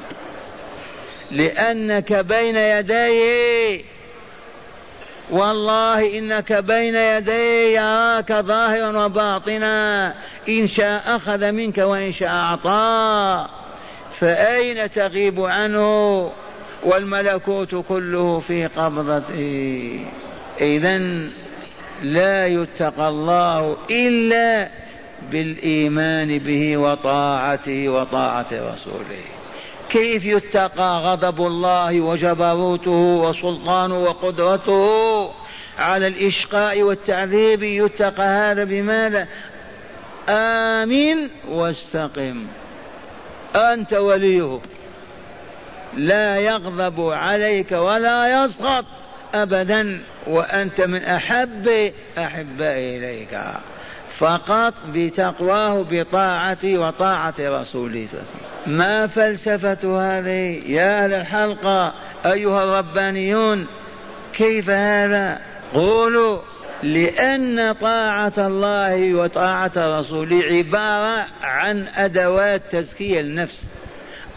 لأنك 1.31 2.13
بين 2.13 2.55
يديه 2.55 3.92
والله 5.31 6.17
إنك 6.17 6.53
بين 6.53 6.95
يديه 6.95 7.79
يراك 7.79 8.33
ظاهرا 8.33 9.05
وباطنا. 9.05 10.13
إن 10.49 10.67
شاء 10.67 11.15
أخذ 11.15 11.51
منك 11.51 11.77
وإن 11.77 12.13
شاء 12.13 12.29
أعطى. 12.29 13.47
فأين 14.19 14.91
تغيب 14.91 15.39
عنه؟ 15.39 16.31
والملكوت 16.83 17.75
كله 17.75 18.39
في 18.39 18.65
قبضته. 18.65 20.05
إذا 20.61 20.97
لا 22.03 22.47
يتقى 22.47 23.07
الله 23.07 23.77
إلا 23.91 24.69
بالإيمان 25.31 26.37
به 26.37 26.77
وطاعته 26.77 27.89
وطاعة 27.89 28.47
رسوله. 28.51 29.42
كيف 29.93 30.25
يتقى 30.25 31.01
غضب 31.03 31.41
الله 31.41 32.01
وجبروته 32.01 33.15
وسلطانه 33.15 34.03
وقدرته 34.03 35.29
على 35.79 36.07
الإشقاء 36.07 36.81
والتعذيب؟ 36.81 37.63
يتقى 37.63 38.23
هذا 38.23 38.63
بماذا؟ 38.63 39.27
آمن 40.29 41.29
واستقم. 41.49 42.47
أنت 43.55 43.93
وليه. 43.93 44.59
لا 45.97 46.35
يغضب 46.35 47.09
عليك 47.09 47.71
ولا 47.71 48.45
يسخط 48.45 48.85
أبدا 49.35 50.01
وأنت 50.27 50.81
من 50.81 51.03
أحب 51.03 51.91
أحبائي 52.17 52.97
إليك. 52.97 53.39
فقط 54.17 54.73
بتقواه 54.93 55.85
بطاعته 55.89 56.77
وطاعة 56.77 57.35
رسوله. 57.39 58.07
ما 58.67 59.07
فلسفة 59.07 59.77
هذه؟ 59.83 60.61
يا 60.65 61.03
أهل 61.03 61.13
الحلقة 61.13 61.93
أيها 62.25 62.63
الربانيون 62.63 63.67
كيف 64.33 64.69
هذا؟ 64.69 65.39
قولوا 65.73 66.39
لأن 66.83 67.73
طاعة 67.73 68.33
الله 68.37 69.13
وطاعة 69.13 69.71
رسوله 69.77 70.43
عبارة 70.43 71.25
عن 71.41 71.87
أدوات 71.87 72.61
تزكية 72.71 73.19
النفس. 73.19 73.63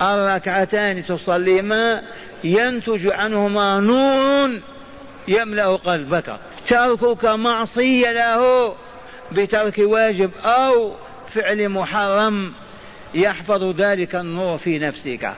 الركعتان 0.03 1.03
تصليما 1.03 2.03
ينتج 2.45 3.07
عنهما 3.07 3.81
نور 3.81 4.61
يملأ 5.29 5.77
قلبك. 5.77 6.37
تركك 6.69 7.25
معصية 7.25 8.13
له 8.13 8.75
بترك 9.33 9.79
واجب 9.79 10.31
أو 10.45 10.93
فعل 11.35 11.69
محرم. 11.69 12.53
يحفظ 13.15 13.81
ذلك 13.81 14.15
النور 14.15 14.59
في 14.59 14.79
نفسك. 14.79 15.33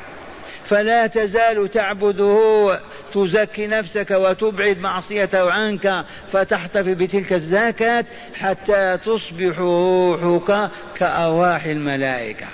فلا 0.68 1.07
تزال 1.07 1.70
تعبده 1.70 2.81
تزكي 3.14 3.66
نفسك 3.66 4.11
وتبعد 4.11 4.78
معصيته 4.78 5.52
عنك 5.52 6.04
فتحتفي 6.33 6.94
بتلك 6.94 7.33
الزكاة 7.33 8.04
حتى 8.35 8.98
تصبح 9.04 9.59
روحك 9.59 10.70
كأرواح 10.96 11.64
الملائكة 11.64 12.46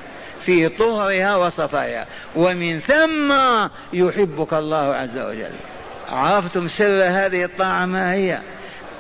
في 0.45 0.69
طهرها 0.69 1.37
وصفايا 1.37 2.07
ومن 2.37 2.81
ثم 2.81 3.35
يحبك 3.93 4.55
الله 4.55 4.95
عز 4.95 5.19
وجل. 5.19 5.55
عرفتم 6.09 6.69
سر 6.69 7.03
هذه 7.03 7.45
الطاعة 7.45 7.87
ما 7.87 8.13
هي؟ 8.13 8.41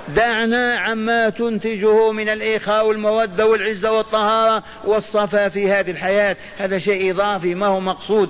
دعنا 0.09 0.75
عما 0.75 1.29
تنتجه 1.29 2.12
من 2.12 2.29
الإخاء 2.29 2.87
والمودة 2.87 3.47
والعزة 3.47 3.93
والطهارة 3.93 4.62
والصفا 4.85 5.49
في 5.49 5.73
هذه 5.73 5.90
الحياة. 5.90 6.37
هذا 6.59 6.79
شيء 6.79 7.11
إضافي 7.11 7.55
ما 7.55 7.67
هو 7.67 7.81
مقصود؟ 7.81 8.29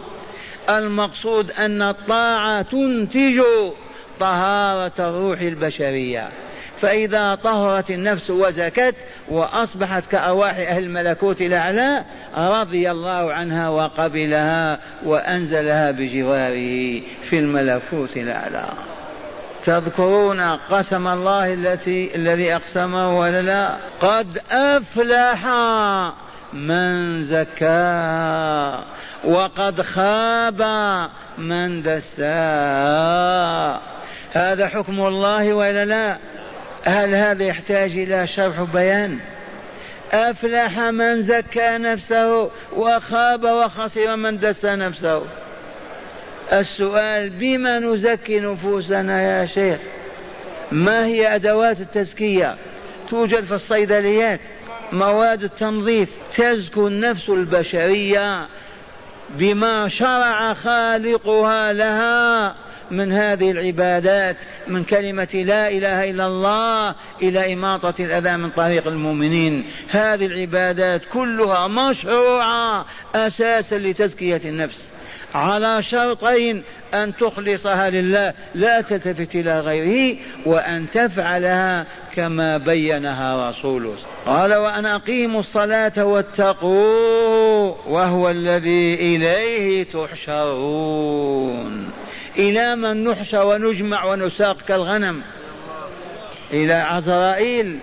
المقصود 0.70 1.50
أن 1.50 1.82
الطاعة 1.82 2.62
تنتج 2.62 3.42
طهارة 4.20 4.92
الروح 4.98 5.40
البشرية. 5.40 6.28
فإذا 6.80 7.34
طهرت 7.34 7.90
النفس 7.90 8.30
وزكت 8.30 8.94
وأصبحت 9.28 10.10
كأرواح 10.10 10.58
أهل 10.58 10.84
الملكوت 10.84 11.40
الأعلى 11.40 12.04
رضي 12.36 12.90
الله 12.90 13.32
عنها 13.32 13.68
وقبلها 13.68 14.80
وأنزلها 15.04 15.90
بجواره 15.90 17.00
في 17.30 17.38
الملكوت 17.38 18.16
الأعلى. 18.16 18.68
تذكرون 19.66 20.40
قسم 20.40 21.08
الله 21.08 21.52
التي 21.52 22.16
الذي 22.16 22.54
أقسمه 22.54 23.18
ولا 23.18 23.42
لا؟ 23.42 23.78
قد 24.00 24.40
أفلح 24.50 25.46
من 26.52 27.24
زكاها 27.24 28.84
وقد 29.24 29.82
خاب 29.82 30.62
من 31.38 31.82
دساها 31.82 32.34
هذا 34.32 34.68
حكم 34.68 35.00
الله 35.00 35.54
ولا 35.54 35.84
لا؟ 35.84 36.18
هل 36.84 37.14
هذا 37.14 37.44
يحتاج 37.44 37.90
إلى 37.90 38.26
شرح 38.26 38.62
بيان 38.62 39.18
أفلح 40.12 40.78
من 40.78 41.22
زكى 41.22 41.78
نفسه 41.78 42.50
وخاب 42.72 43.44
وخسر 43.44 44.16
من 44.16 44.38
دس 44.38 44.64
نفسه. 44.64 45.22
السؤال 46.52 47.30
بما 47.30 47.78
نزكي 47.78 48.40
نفوسنا 48.40 49.22
يا 49.22 49.46
شيخ؟ 49.46 49.80
ما 50.72 51.06
هي 51.06 51.34
أدوات 51.34 51.80
التزكية؟ 51.80 52.56
توجد 53.10 53.44
في 53.44 53.54
الصيدليات 53.54 54.40
مواد 54.92 55.42
التنظيف 55.42 56.08
تزكو 56.36 56.86
النفس 56.86 57.28
البشرية 57.28 58.48
بما 59.38 59.88
شرع 59.88 60.54
خالقها 60.54 61.72
لها 61.72 62.54
من 62.90 63.12
هذه 63.12 63.50
العبادات 63.50 64.36
من 64.68 64.84
كلمة 64.84 65.28
لا 65.34 65.68
إله 65.68 66.10
إلا 66.10 66.26
الله 66.26 66.94
إلى 67.22 67.52
إماطة 67.52 67.94
الأذى 68.04 68.36
من 68.36 68.50
طريق 68.50 68.86
المؤمنين. 68.86 69.64
هذه 69.90 70.26
العبادات 70.26 71.02
كلها 71.12 71.68
مشروعة 71.68 72.86
أساسا 73.14 73.78
لتزكية 73.78 74.40
النفس. 74.44 74.93
على 75.34 75.82
شرطين 75.82 76.62
أن 76.94 77.16
تخلصها 77.16 77.90
لله 77.90 78.34
لا 78.54 78.80
تلتفت 78.80 79.34
إلى 79.34 79.60
غيره 79.60 80.16
وأن 80.46 80.90
تفعلها 80.90 81.86
كما 82.14 82.58
بينها 82.58 83.50
رسوله. 83.50 83.94
قال 84.26 84.54
وأن 84.54 84.86
أقيموا 84.86 85.40
الصلاة 85.40 86.04
واتقوه 86.04 87.88
وهو 87.88 88.30
الذي 88.30 88.94
إليه 88.94 89.84
تحشرون. 89.84 91.24
إلى 92.38 92.76
من 92.76 93.04
نحشى 93.04 93.38
ونجمع 93.38 94.04
ونساق 94.04 94.56
كالغنم 94.60 95.22
إلى 96.52 96.74
عزرائيل 96.74 97.78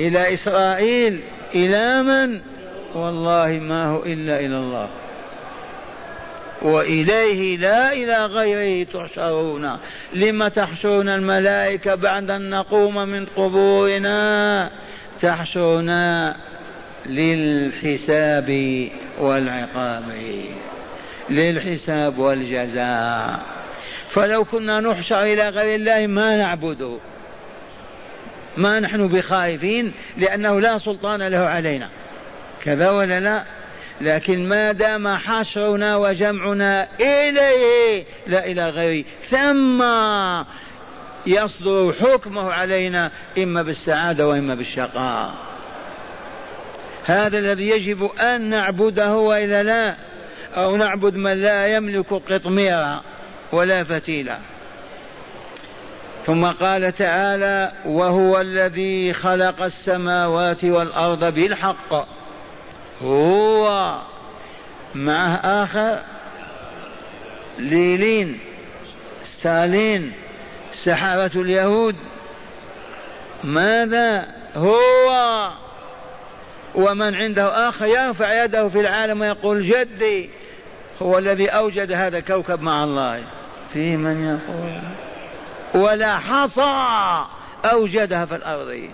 إلى 0.00 0.34
إسرائيل 0.34 1.20
إلى 1.54 2.02
من؟ 2.02 2.40
والله 2.94 3.48
ما 3.62 3.84
هو 3.84 4.02
إلا 4.02 4.40
إلى 4.40 4.56
الله. 4.56 4.88
وإليه 6.62 7.56
لا 7.56 7.92
إلى 7.92 8.26
غيره 8.26 8.86
تحشرون. 8.92 9.78
لم 10.12 10.48
تحشرون 10.48 11.08
الملائكة 11.08 11.94
بعد 11.94 12.30
أن 12.30 12.50
نقوم 12.50 13.08
من 13.08 13.26
قبورنا؟ 13.26 14.70
تحشرنا 15.22 16.36
للحساب 17.06 18.88
والعقاب. 19.18 20.04
للحساب 21.30 22.18
والجزاء. 22.18 23.40
فلو 24.10 24.44
كنا 24.44 24.80
نحشر 24.80 25.22
إلى 25.22 25.48
غير 25.48 25.74
الله 25.74 26.06
ما 26.06 26.36
نعبده 26.36 26.98
ما 28.56 28.80
نحن 28.80 29.08
بخائفين 29.08 29.92
لأنه 30.16 30.60
لا 30.60 30.78
سلطان 30.78 31.28
له 31.28 31.38
علينا. 31.38 31.88
كذا 32.64 32.90
ولا 32.90 33.20
لا؟ 33.20 33.44
لكن 34.00 34.48
ما 34.48 34.72
دام 34.72 35.08
حشرنا 35.08 35.96
وجمعنا 35.96 36.88
إليه 37.00 38.04
لا 38.26 38.46
إلى 38.46 38.64
غيره 38.64 39.04
ثم 39.30 39.82
يصدر 41.26 41.92
حكمه 41.92 42.52
علينا 42.52 43.10
إما 43.38 43.62
بالسعادة 43.62 44.28
وإما 44.28 44.54
بالشقاء. 44.54 45.34
هذا 47.04 47.38
الذي 47.38 47.68
يجب 47.68 48.04
أن 48.04 48.40
نعبده 48.40 49.16
وإلا 49.16 49.62
لا 49.62 49.94
أو 50.56 50.76
نعبد 50.76 51.16
من 51.16 51.32
لا 51.32 51.66
يملك 51.66 52.12
قطميرا 52.12 53.00
ولا 53.52 53.84
فتيلا. 53.84 54.38
ثم 56.26 56.46
قال 56.46 56.94
تعالى 56.94 57.72
وهو 57.86 58.40
الذي 58.40 59.12
خلق 59.12 59.62
السماوات 59.62 60.64
والأرض 60.64 61.34
بالحق. 61.34 62.19
هو 63.02 63.98
معه 64.94 65.34
آخر 65.34 66.02
ليلين 67.58 68.40
ستالين 69.24 70.12
سحرة 70.84 71.30
اليهود. 71.40 71.96
ماذا؟ 73.44 74.26
هو. 74.56 75.50
ومن 76.74 77.14
عنده 77.14 77.68
آخر 77.68 77.86
يرفع 77.86 78.44
يده 78.44 78.68
في 78.68 78.80
العالم 78.80 79.20
ويقول 79.20 79.68
جدي 79.68 80.30
هو 81.02 81.18
الذي 81.18 81.48
أوجد 81.48 81.92
هذا 81.92 82.18
الكوكب 82.18 82.62
مع 82.62 82.84
الله. 82.84 83.22
في 83.72 83.96
من 83.96 84.24
يقول؟ 84.24 84.80
ولا 85.84 86.18
حصى 86.18 87.24
أوجدها 87.64 88.24
في 88.24 88.34
الأرض. 88.34 88.90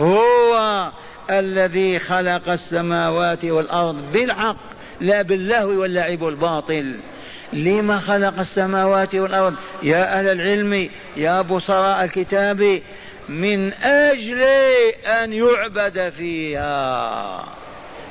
هو. 0.00 0.90
الذي 1.30 1.98
خلق 1.98 2.48
السماوات 2.48 3.44
والأرض 3.44 4.12
بالحق 4.12 4.56
لا 5.00 5.22
باللهو 5.22 5.80
واللعب 5.80 6.28
الباطل 6.28 6.94
لما 7.52 8.00
خلق 8.00 8.38
السماوات 8.38 9.14
والأرض؟ 9.14 9.54
يا 9.82 10.18
أهل 10.18 10.28
العلم 10.28 10.88
يا 11.16 11.40
بصراء 11.40 12.04
الكتاب 12.04 12.80
من 13.28 13.72
أجل 13.72 14.42
أن 15.06 15.32
يعبد 15.32 16.08
فيها. 16.08 17.44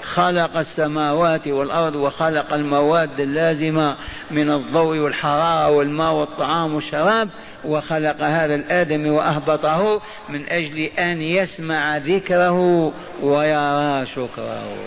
خلق 0.04 0.58
السماوات 0.58 1.48
والأرض 1.48 1.96
وخلق 1.96 2.54
المواد 2.54 3.20
اللازمة 3.20 3.98
من 4.32 4.52
الضوء 4.52 4.98
والحرارة 4.98 5.70
والماء 5.70 6.14
والطعام 6.14 6.74
والشراب. 6.74 7.30
وخلق 7.66 8.22
هذا 8.22 8.56
الآدم 8.56 9.14
وأهبطه 9.14 10.02
من 10.30 10.50
أجل 10.50 10.80
أن 10.80 11.22
يسمع 11.22 11.98
ذكره 11.98 12.92
ويرى 13.22 14.06
شكره. 14.06 14.78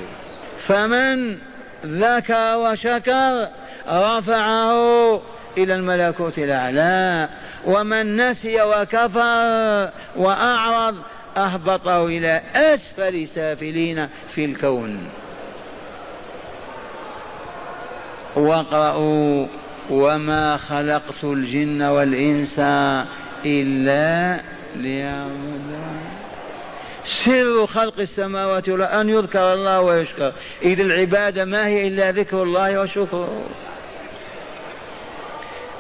فمن 0.67 1.39
ذكر 1.87 2.57
وشكر 2.57 3.49
رفعه 3.89 5.21
إلى 5.59 5.75
الملكوت 5.75 6.39
الأعلى 6.39 7.29
ومن 7.67 8.17
نسي 8.17 8.63
وكفر 8.63 9.91
وأعرض 10.17 10.97
أهبطه 11.37 12.07
إلى 12.07 12.43
أسفل 12.55 13.29
سافلين 13.29 14.09
في 14.35 14.45
الكون. 14.45 15.09
واقرأوا 18.37 19.47
وما 19.91 20.57
خلقت 20.57 21.25
الجن 21.25 21.83
والإنس 21.83 22.59
إلا 23.47 24.41
ليعبدون. 24.77 26.01
سر 27.25 27.67
خلق 27.67 27.99
السماوات 27.99 28.69
والأرض 28.69 29.01
أن 29.01 29.09
يذكر 29.09 29.53
الله 29.53 29.81
ويشكر. 29.81 30.33
إذ 30.63 30.81
العبادة 30.81 31.45
ما 31.45 31.67
هي 31.67 31.89
إلا 31.89 32.11
ذكر 32.11 32.43
الله 32.43 32.81
وشكره. 32.81 33.45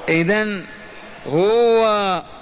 إذا 0.09 0.61
هو 1.27 1.83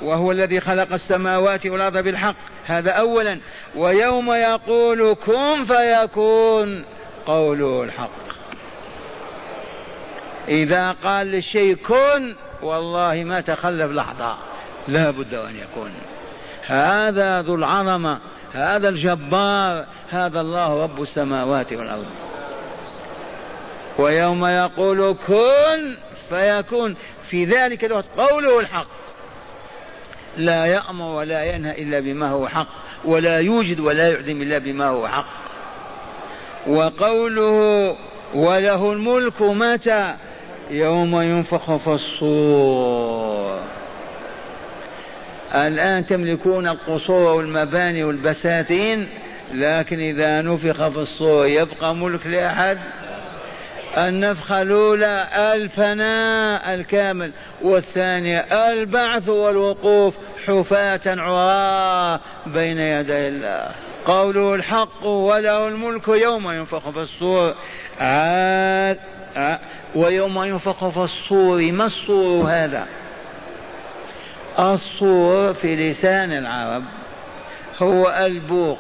وهو 0.03 0.33
الذي 0.33 0.61
خلق 0.61 0.93
السماوات 0.93 1.67
والأرض 1.67 1.99
بالحق. 1.99 2.37
هذا 2.67 2.91
أولا. 2.91 3.41
ويوم 3.77 4.33
يقول 4.33 5.15
كن 5.15 5.65
فيكون 5.65 6.85
قوله 7.27 7.83
الحق. 7.83 8.32
إذا 10.49 10.91
قال 11.05 11.27
للشيء 11.27 11.75
كن 11.75 12.35
والله 12.63 13.25
ما 13.25 13.41
تخلف 13.41 13.91
لحظة. 13.91 14.37
لا 14.89 15.11
بد 15.11 15.35
أن 15.35 15.57
يكون. 15.57 15.91
هذا 16.67 17.43
ذو 17.43 17.55
العظمة 17.55 18.19
هذا 18.53 18.89
الجبار 18.89 19.87
هذا 20.11 20.41
الله 20.41 20.83
رب 20.83 21.03
السماوات 21.03 21.73
والأرض. 21.73 22.07
ويوم 23.99 24.45
يقول 24.45 25.17
كن 25.27 25.97
فيكون. 26.29 26.97
في 27.31 27.45
ذلك 27.45 27.85
الوقت 27.85 28.05
قوله 28.17 28.61
الحق. 28.61 28.87
لا 30.37 30.67
يأمر 30.67 31.05
ولا 31.05 31.45
ينهى 31.45 31.83
إلا 31.83 32.01
بما 32.01 32.31
هو 32.31 32.49
حق 32.49 32.69
ولا 33.05 33.41
يوجد 33.41 33.81
ولا 33.81 34.09
يعدم 34.09 34.43
إلا 34.43 34.59
بما 34.59 34.87
هو 34.87 35.09
حق. 35.09 35.43
وقوله 36.67 37.97
وله 38.35 38.93
الملك 38.93 39.43
متى؟ 39.43 40.15
يوم 40.71 41.21
ينفخ 41.21 41.77
في 41.77 41.89
الصور 41.89 43.59
الآن 45.55 46.07
تملكون 46.07 46.69
القصور 46.69 47.37
والمباني 47.37 48.05
والبساتين 48.05 49.09
لكن 49.53 50.01
إذا 50.01 50.43
نفخ 50.43 50.89
في 50.89 50.99
الصور 50.99 51.47
يبقى 51.47 51.95
ملك 51.95 52.27
لأحد؟ 52.27 52.79
النفخة 53.99 54.63
الأولى 54.63 55.29
الفناء 55.55 56.75
الكامل 56.75 57.33
والثانية 57.63 58.39
البعث 58.39 59.29
والوقوف 59.29 60.15
حفاة 60.47 61.01
عراة 61.07 62.21
بين 62.47 62.79
يدي 62.79 63.29
الله. 63.29 63.69
قوله 64.05 64.55
الحق 64.55 65.07
وله 65.07 65.69
الملك 65.69 66.09
يوم 66.09 66.51
ينفخ 66.51 66.91
في 66.91 66.99
الصور. 66.99 67.55
عاد 68.01 68.99
ويوم 69.95 70.45
ينفخ 70.45 70.89
في 70.89 70.97
الصور 70.97 71.73
ما 71.73 71.87
الصور 71.87 72.51
هذا؟ 72.51 72.87
الصور 74.59 75.55
في 75.55 75.77
لسان 75.77 76.33
العرب 76.33 76.85
هو 77.79 78.09
البوق 78.27 78.79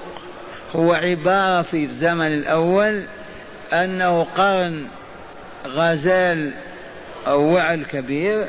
هو 0.74 0.92
عبارة 0.92 1.62
في 1.62 1.84
الزمن 1.84 2.26
الأول 2.26 3.06
أنه 3.72 4.24
قرن 4.24 4.86
غزال 5.66 6.52
أو 7.26 7.54
وعل 7.54 7.84
كبير 7.84 8.48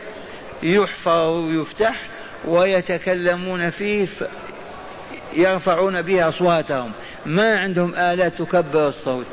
يحفر 0.64 1.22
ويفتح 1.22 1.96
ويتكلمون 2.46 3.70
فيه 3.70 4.08
يرفعون 5.34 6.02
به 6.02 6.30
أصواتهم. 6.30 6.92
ما 7.26 7.60
عندهم 7.60 7.96
آلات 7.96 8.34
تكبر 8.42 8.88
الصوت. 8.88 9.26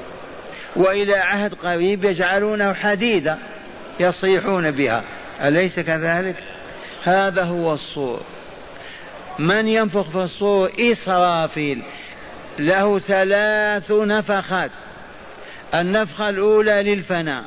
وإلى 0.76 1.14
عهد 1.14 1.54
قريب 1.54 2.04
يجعلونه 2.04 2.72
حديدا 2.72 3.38
يصيحون 4.00 4.70
بها. 4.70 5.04
أليس 5.40 5.80
كذلك؟ 5.80 6.36
هذا 7.04 7.42
هو 7.42 7.72
الصور. 7.72 8.20
من 9.38 9.68
ينفخ 9.68 10.10
في 10.10 10.18
الصور؟ 10.18 10.72
إسرافيل. 10.80 11.82
له 12.58 12.98
ثلاث 12.98 13.90
نفخات. 13.90 14.70
النفخة 15.74 16.28
الأولى 16.28 16.82
للفناء. 16.82 17.44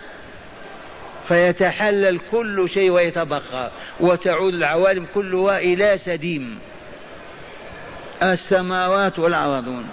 فيتحلل 1.27 2.19
كل 2.31 2.69
شيء 2.69 2.91
ويتبخر 2.91 3.71
وتعود 3.99 4.53
العوالم 4.53 5.07
كلها 5.13 5.57
إلى 5.57 5.97
سديم. 5.97 6.59
السماوات 8.23 9.19
والأرضون. 9.19 9.85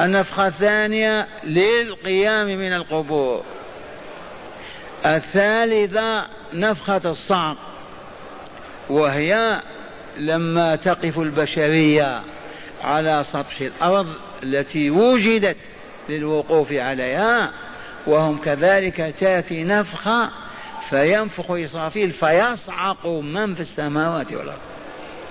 النفخة 0.00 0.46
الثانية 0.46 1.26
للقيام 1.44 2.46
من 2.46 2.72
القبور. 2.72 3.42
الثالثة 5.06 6.26
نفخة 6.54 7.10
الصعق 7.10 7.56
وهي 8.90 9.62
لما 10.16 10.76
تقف 10.76 11.18
البشرية 11.18 12.22
على 12.82 13.24
سطح 13.32 13.60
الأرض 13.60 14.06
التي 14.42 14.90
وجدت 14.90 15.56
للوقوف 16.08 16.72
عليها 16.72 17.50
وهم 18.06 18.38
كذلك 18.38 19.14
تأتي 19.20 19.64
نفخة 19.64 20.30
فينفخ 20.90 21.50
إسرافيل 21.50 22.10
فيصعق 22.10 23.06
من 23.06 23.54
في 23.54 23.60
السماوات 23.60 24.32
والأرض. 24.32 24.58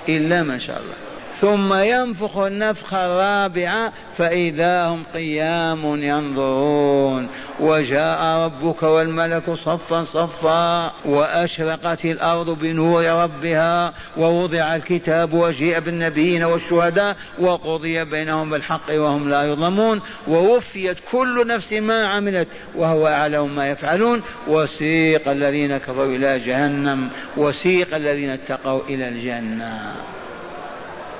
إلا 0.10 0.44
ما 0.44 0.58
شاء 0.58 0.80
الله. 0.80 1.11
ثم 1.42 1.74
ينفخ 1.74 2.38
النفخة 2.38 3.06
الرابعة 3.06 3.94
فإذا 4.18 4.88
هم 4.88 5.04
قيام 5.14 6.04
ينظرون. 6.04 7.28
وجاء 7.60 8.46
ربك 8.46 8.84
والملك 8.84 9.54
صفا 9.54 10.04
صفا 10.04 10.92
وأشرقت 11.06 12.06
الأرض 12.06 12.50
بنور 12.50 13.06
ربها 13.06 13.94
ووضع 14.18 14.76
الكتاب 14.76 15.34
وجيء 15.34 15.80
بالنبيين 15.80 16.44
والشهداء 16.44 17.16
وقضي 17.40 18.04
بينهم 18.04 18.50
بالحق 18.50 18.92
وهم 18.92 19.30
لا 19.30 19.44
يظلمون. 19.44 20.02
ووفيت 20.28 20.98
كل 21.12 21.48
نفس 21.48 21.74
ما 21.74 22.08
عملت 22.08 22.48
وهو 22.76 23.08
أعلم 23.08 23.56
ما 23.56 23.70
يفعلون. 23.70 24.22
وسيق 24.48 25.30
الذين 25.30 25.78
كفروا 25.78 26.16
إلى 26.16 26.40
جهنم 26.40 27.10
وسيق 27.38 27.96
الذين 27.96 28.30
اتقوا 28.30 28.82
إلى 28.90 29.08
الجنة. 29.08 29.94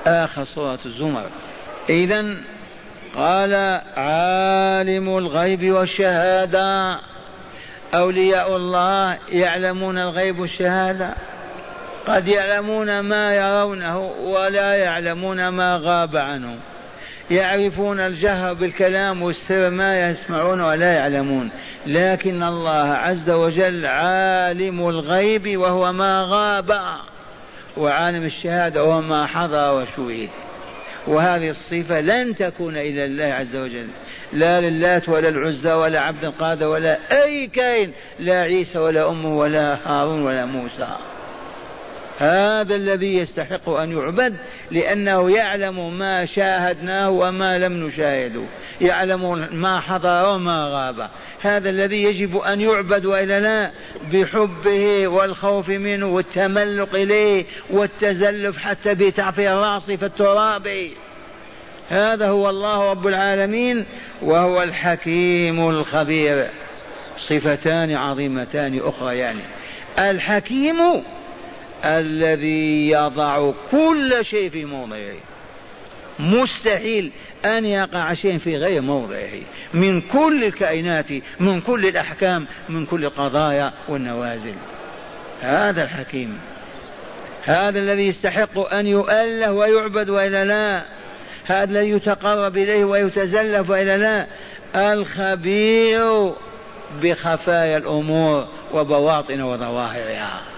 آخر 0.06 0.44
سورة 0.44 0.78
الزمر. 0.86 1.26
إذا 1.90 2.36
قال 3.16 3.54
عالم 3.96 5.18
الغيب 5.18 5.72
والشهادة. 5.72 6.98
أولياء 7.94 8.56
الله 8.56 9.18
يعلمون 9.28 9.98
الغيب 9.98 10.38
والشهادة. 10.38 11.14
قد 12.06 12.28
يعلمون 12.28 13.00
ما 13.00 13.34
يرونه 13.34 13.98
ولا 14.24 14.74
يعلمون 14.74 15.48
ما 15.48 15.80
غاب 15.82 16.16
عنهم 16.16 16.58
يعرفون 17.30 18.00
الجهر 18.00 18.54
بالكلام 18.54 19.22
والسر 19.22 19.70
ما 19.70 20.10
يسمعون 20.10 20.60
ولا 20.60 20.92
يعلمون. 20.92 21.50
لكن 21.86 22.42
الله 22.42 22.88
عز 22.88 23.30
وجل 23.30 23.86
عالم 23.86 24.88
الغيب 24.88 25.56
وهو 25.56 25.92
ما 25.92 26.22
غاب. 26.28 26.80
وعالم 27.76 28.24
الشهادة 28.24 28.84
وهو 28.84 29.00
ما 29.00 29.26
حضر 29.26 29.82
وشهد 29.82 30.28
وهذه 31.06 31.48
الصفة 31.48 32.00
لن 32.00 32.34
تكون 32.34 32.76
إلى 32.76 33.04
الله 33.04 33.24
عز 33.24 33.56
وجل. 33.56 33.88
لا 34.32 34.60
للات 34.60 35.08
ولا 35.08 35.28
العزى 35.28 35.72
ولا 35.72 36.00
عبد 36.00 36.24
القادر 36.24 36.66
ولا 36.66 37.24
أي 37.24 37.46
كائن 37.46 37.92
لا 38.18 38.40
عيسى 38.40 38.78
ولا 38.78 39.10
أمه 39.10 39.38
ولا 39.38 39.78
هارون 39.84 40.22
ولا 40.22 40.44
موسى. 40.44 40.88
هذا 42.22 42.74
الذي 42.74 43.18
يستحق 43.18 43.68
أن 43.68 43.92
يعبد 43.92 44.36
لأنه 44.70 45.30
يعلم 45.30 45.98
ما 45.98 46.24
شاهدناه 46.24 47.10
وما 47.10 47.58
لم 47.58 47.72
نشاهده 47.72 48.42
يعلم 48.80 49.48
ما 49.52 49.80
حضر 49.80 50.34
وما 50.34 50.66
غاب. 50.66 51.08
هذا 51.40 51.70
الذي 51.70 52.02
يجب 52.02 52.36
أن 52.36 52.60
يعبد 52.60 53.06
وإلا 53.06 53.40
لا 53.40 53.70
بحبه 54.12 55.08
والخوف 55.08 55.68
منه 55.68 56.06
والتملق 56.06 56.94
إليه 56.94 57.44
والتزلف 57.70 58.58
حتى 58.58 58.94
بتعفي 58.94 59.52
الرأس 59.52 59.90
في 59.90 60.06
التراب. 60.06 60.90
هذا 61.88 62.28
هو 62.28 62.50
الله 62.50 62.90
رب 62.90 63.06
العالمين 63.06 63.86
وهو 64.22 64.62
الحكيم 64.62 65.70
الخبير. 65.70 66.46
صفتان 67.28 67.94
عظيمتان 67.94 68.80
أخريان. 68.84 69.18
يعني 69.18 70.10
الحكيم 70.10 70.76
الذي 71.84 72.88
يضع 72.88 73.52
كل 73.70 74.18
شيء 74.24 74.50
في 74.50 74.64
موضعه. 74.64 75.14
مستحيل 76.18 77.12
أن 77.44 77.64
يقع 77.64 78.14
شيء 78.14 78.38
في 78.38 78.56
غير 78.56 78.80
موضعه. 78.80 79.40
من 79.74 80.00
كل 80.00 80.44
الكائنات 80.44 81.06
من 81.40 81.60
كل 81.60 81.86
الأحكام 81.86 82.46
من 82.68 82.86
كل 82.86 83.04
القضايا 83.04 83.72
والنوازل. 83.88 84.54
هذا 85.40 85.84
الحكيم. 85.84 86.38
هذا 87.44 87.78
الذي 87.78 88.06
يستحق 88.06 88.58
أن 88.58 88.86
يؤله 88.86 89.52
ويعبد 89.52 90.08
وإلا 90.10 90.44
لا. 90.44 90.82
هذا 91.44 91.70
الذي 91.70 91.90
يتقرب 91.90 92.56
إليه 92.56 92.84
ويتزلف 92.84 93.70
وإلا 93.70 93.98
لا. 93.98 94.26
الخبير 94.92 96.32
بخفايا 97.02 97.76
الأمور 97.76 98.46
وبواطن 98.72 99.40
وظواهرها. 99.40 100.51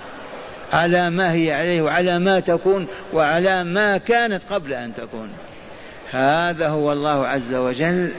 على 0.74 1.10
ما 1.10 1.32
هي 1.32 1.52
عليه 1.52 1.82
وعلى 1.82 2.18
ما 2.18 2.40
تكون 2.40 2.86
وعلى 3.12 3.64
ما 3.64 3.98
كانت 3.98 4.42
قبل 4.50 4.72
أن 4.72 4.94
تكون. 4.94 5.28
هذا 6.10 6.68
هو 6.68 6.92
الله 6.92 7.26
عز 7.26 7.54
وجل. 7.54 8.12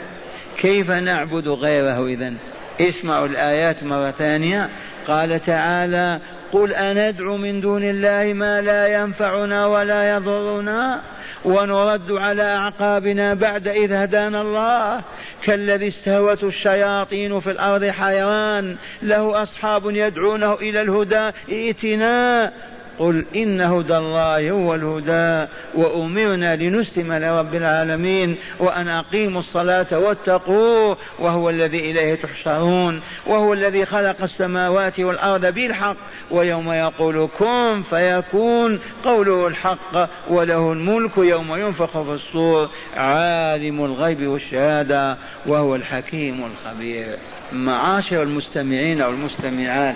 كيف 0.58 0.92
نعبد 0.92 1.48
غيره 1.48 2.06
إذا 2.06 2.34
اسمعوا 2.82 3.28
الآيات 3.28 3.84
مرة 3.84 4.12
ثانية. 4.12 4.70
قال 5.08 5.40
تعالى 5.40 6.20
قل 6.52 6.74
أندعو 6.74 7.38
من 7.38 7.62
دون 7.62 7.84
الله 7.84 8.34
ما 8.34 8.62
لا 8.62 8.88
ينفعنا 8.88 9.66
ولا 9.66 10.16
يضرنا؟ 10.16 11.02
ونرد 11.46 12.12
على 12.12 12.44
أعقابنا 12.44 13.34
بعد 13.34 13.68
إذ 13.68 13.94
هدانا 13.94 14.42
الله. 14.42 15.02
كالذي 15.44 15.88
استهوته 15.88 16.48
الشياطين 16.48 17.40
في 17.40 17.52
الأرض 17.52 17.86
حيران. 17.86 18.76
له 19.02 19.44
أصحاب 19.44 19.92
يدعونه 19.92 20.54
إلى 20.54 20.82
الهدى. 20.82 21.32
ائتنا 21.50 22.52
قل 23.00 23.26
إن 23.36 23.62
هدى 23.62 23.98
الله 23.98 24.52
هو 24.52 24.76
الهدى 24.76 25.52
وأمرنا 25.76 26.56
لنسلم 26.56 27.14
لرب 27.14 27.56
العالمين 27.56 28.38
وأن 28.60 28.88
أقيموا 28.88 29.40
الصلاة 29.40 30.00
واتقوه 30.00 30.98
وهو 31.20 31.50
الذي 31.50 31.80
إليه 31.80 32.16
تحشرون 32.16 33.02
وهو 33.28 33.54
الذي 33.54 33.86
خلق 33.86 34.22
السماوات 34.22 35.00
والأرض 35.00 35.46
بالحق 35.46 35.98
ويوم 36.32 36.72
يقول 36.72 37.30
كن 37.40 37.82
فيكون 37.90 38.80
قوله 39.04 39.48
الحق 39.48 40.10
وله 40.30 40.72
الملك 40.72 41.18
يوم 41.18 41.56
ينفخ 41.56 42.02
في 42.02 42.12
الصور 42.12 42.70
عالم 42.98 43.86
الغيب 43.86 44.28
والشهادة 44.28 45.18
وهو 45.46 45.76
الحكيم 45.76 46.46
الخبير. 46.46 47.18
معاشر 47.52 48.24
المستمعين 48.24 49.02
والمستمعات. 49.02 49.96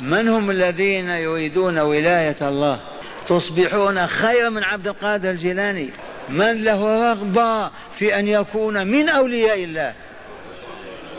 من 0.00 0.28
هم 0.28 0.50
الذين 0.50 1.08
يريدون 1.08 1.78
ولاية 1.78 2.48
الله؟ 2.48 2.80
تصبحون 3.28 4.06
خير 4.06 4.50
من 4.50 4.64
عبد 4.64 4.86
القادر 4.86 5.30
الجيلاني. 5.30 5.90
من 6.28 6.64
له 6.64 7.12
رغبة 7.12 7.70
في 7.98 8.18
أن 8.18 8.28
يكون 8.28 8.88
من 8.88 9.08
أولياء 9.08 9.64
الله؟ 9.64 9.92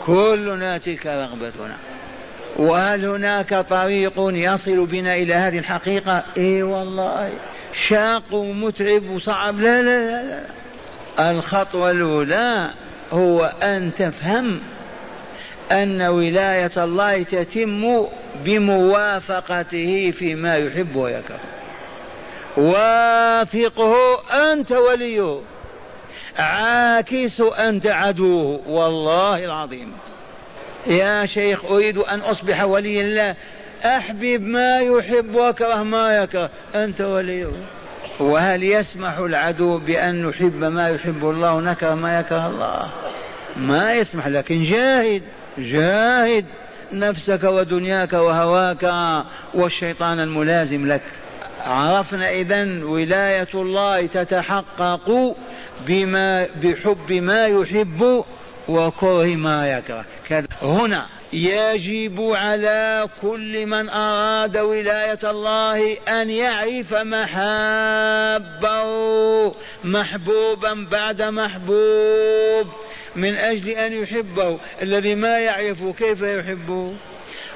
كلنا 0.06 0.78
تلك 0.78 1.06
رغبتنا. 1.06 1.76
وهل 2.56 3.04
هناك 3.04 3.54
طريق 3.54 4.12
يصل 4.18 4.86
بنا 4.86 5.14
إلى 5.14 5.34
هذه 5.34 5.58
الحقيقة؟ 5.58 6.24
إي 6.36 6.62
والله. 6.62 7.32
شاق 7.88 8.34
ومتعب 8.34 9.10
وصعب. 9.10 9.60
لا 9.60 9.82
لا 9.82 10.10
لا, 10.10 10.22
لا. 10.22 10.56
الخطوة 11.30 11.90
الأولى 11.90 12.70
هو 13.12 13.44
أن 13.62 13.90
تفهم 13.98 14.60
أن 15.72 16.02
ولاية 16.02 16.70
الله 16.76 17.22
تتم 17.22 18.06
بموافقته 18.44 20.10
فيما 20.10 20.56
يحب 20.56 20.96
ويكره. 20.96 21.40
وافقه 22.56 23.94
أنت 24.52 24.72
وليه. 24.72 25.40
عاكس 26.38 27.40
أنت 27.40 27.86
عدوه. 27.86 28.60
والله 28.68 29.44
العظيم. 29.44 29.92
يا 30.86 31.26
شيخ 31.26 31.64
أريد 31.64 31.98
أن 31.98 32.20
أصبح 32.20 32.64
ولي 32.64 33.00
الله 33.00 33.36
أحبب 33.84 34.42
ما 34.42 34.78
يحب 34.78 35.34
وأكره 35.34 35.82
ما 35.82 36.16
يكره. 36.16 36.50
أنت 36.74 37.00
وليه. 37.00 37.52
وهل 38.20 38.62
يسمح 38.62 39.18
العدو 39.18 39.78
بأن 39.78 40.26
نحب 40.26 40.64
ما 40.64 40.88
يحب 40.88 41.30
الله 41.30 41.54
ونكره 41.54 41.94
ما 41.94 42.20
يكره 42.20 42.46
الله؟ 42.46 42.90
ما 43.56 43.94
يسمح 43.94 44.26
لكن 44.26 44.64
جاهد. 44.64 45.22
جاهد. 45.58 46.44
نفسك 46.92 47.44
ودنياك 47.44 48.12
وهواك 48.12 48.92
والشيطان 49.54 50.20
الملازم 50.20 50.86
لك. 50.86 51.02
عرفنا 51.60 52.30
إذا 52.30 52.84
ولاية 52.84 53.48
الله 53.54 54.06
تتحقق 54.06 55.36
بما 55.86 56.46
بحب 56.62 57.12
ما 57.12 57.46
يحب 57.46 58.24
وكره 58.68 59.36
ما 59.36 59.70
يكره. 59.78 60.04
هنا 60.62 61.06
يجب 61.32 62.20
على 62.20 63.08
كل 63.22 63.66
من 63.66 63.88
أراد 63.88 64.58
ولاية 64.58 65.18
الله 65.24 65.96
أن 66.08 66.30
يعرف 66.30 66.94
محابه 66.94 68.84
محبوبا 69.84 70.86
بعد 70.90 71.22
محبوب. 71.22 72.66
من 73.16 73.34
أجل 73.34 73.68
أن 73.68 73.92
يحبه 73.92 74.58
الذي 74.82 75.14
ما 75.14 75.38
يعرف 75.38 75.84
كيف 75.98 76.22
يحبه 76.22 76.94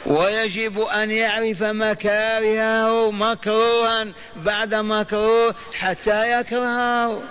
ويجب 0.06 0.80
أن 0.80 1.10
يعرف 1.10 1.62
مكارهه 1.62 3.10
مكروها 3.10 4.06
بعد 4.36 4.74
مكروه 4.74 5.54
حتى 5.74 6.40
يكرهه. 6.40 7.22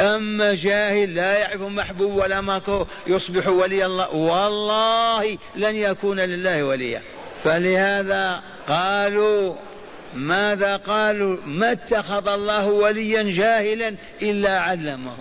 أما 0.00 0.54
جاهل 0.54 1.14
لا 1.14 1.38
يعرف 1.38 1.62
محبوب 1.62 2.14
ولا 2.16 2.40
مكروه 2.40 2.86
يصبح 3.06 3.48
ولي 3.48 3.86
الله. 3.86 4.14
والله 4.14 5.38
لن 5.56 5.74
يكون 5.74 6.20
لله 6.20 6.64
وليا. 6.64 7.02
فلهذا 7.44 8.42
قالوا 8.68 9.54
ماذا 10.14 10.76
قالوا؟ 10.76 11.36
ما 11.46 11.72
اتخذ 11.72 12.28
الله 12.28 12.66
وليا 12.66 13.22
جاهلا 13.22 13.94
إلا 14.22 14.60
علمه. 14.60 15.16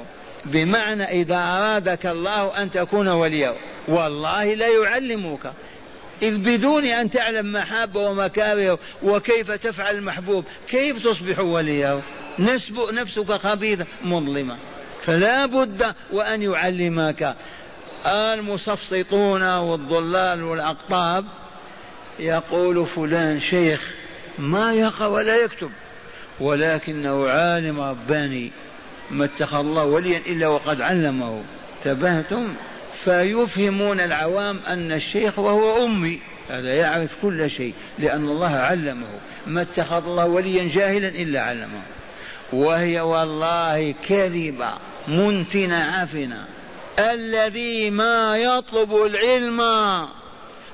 بمعنى 0.46 1.04
إذا 1.04 1.38
أرادك 1.38 2.06
الله 2.06 2.62
أن 2.62 2.72
تكون 2.72 3.08
وليه 3.08 3.56
والله 3.88 4.54
لا 4.54 4.68
يعلمك. 4.68 5.54
إذ 6.22 6.38
بدون 6.38 6.86
أن 6.86 7.10
تعلم 7.10 7.52
محابة 7.52 8.00
ومكاره 8.00 8.80
وكيف 9.04 9.52
تفعل 9.52 9.96
المحبوب 9.96 10.46
كيف 10.68 11.04
تصبح 11.04 11.40
وليه 11.40 12.02
نفسك 12.94 13.32
خبيثة 13.32 13.86
مظلمة. 14.04 14.58
فلا 15.06 15.46
بد 15.46 15.94
وأن 16.12 16.42
يعلمك. 16.42 17.36
المسفسطون 18.06 19.58
والضلال 19.58 20.44
والأقطاب 20.44 21.26
يقول 22.20 22.86
فلان 22.86 23.42
شيخ 23.42 23.82
ما 24.40 24.74
يقرأ 24.74 25.08
ولا 25.08 25.44
يكتب 25.44 25.72
ولكنه 26.40 27.28
عالم 27.28 27.82
رباني 27.82 28.52
ما 29.14 29.26
اتخذ 29.26 29.60
الله 29.60 29.86
وليا 29.86 30.18
إلا 30.18 30.48
وقد 30.48 30.82
علمه. 30.82 31.44
تبهتم؟ 31.84 32.54
فيفهمون 33.04 34.00
العوام 34.00 34.60
أن 34.68 34.92
الشيخ 34.92 35.40
وهو 35.40 35.86
أمي. 35.86 36.20
هذا 36.50 36.74
يعرف 36.74 37.16
كل 37.22 37.50
شيء 37.50 37.74
لأن 38.00 38.26
الله 38.26 38.56
علمه. 38.56 39.08
ما 39.48 39.62
اتخذ 39.62 40.06
الله 40.06 40.26
وليا 40.26 40.70
جاهلا 40.76 41.08
إلا 41.08 41.42
علمه. 41.42 41.82
وهي 42.54 43.02
والله 43.02 43.96
كذبة 44.08 44.70
منتنة 45.08 45.76
عفنة 45.76 46.46
الذي 47.00 47.90
ما 47.90 48.38
يطلب 48.38 48.96
العلم 48.96 49.62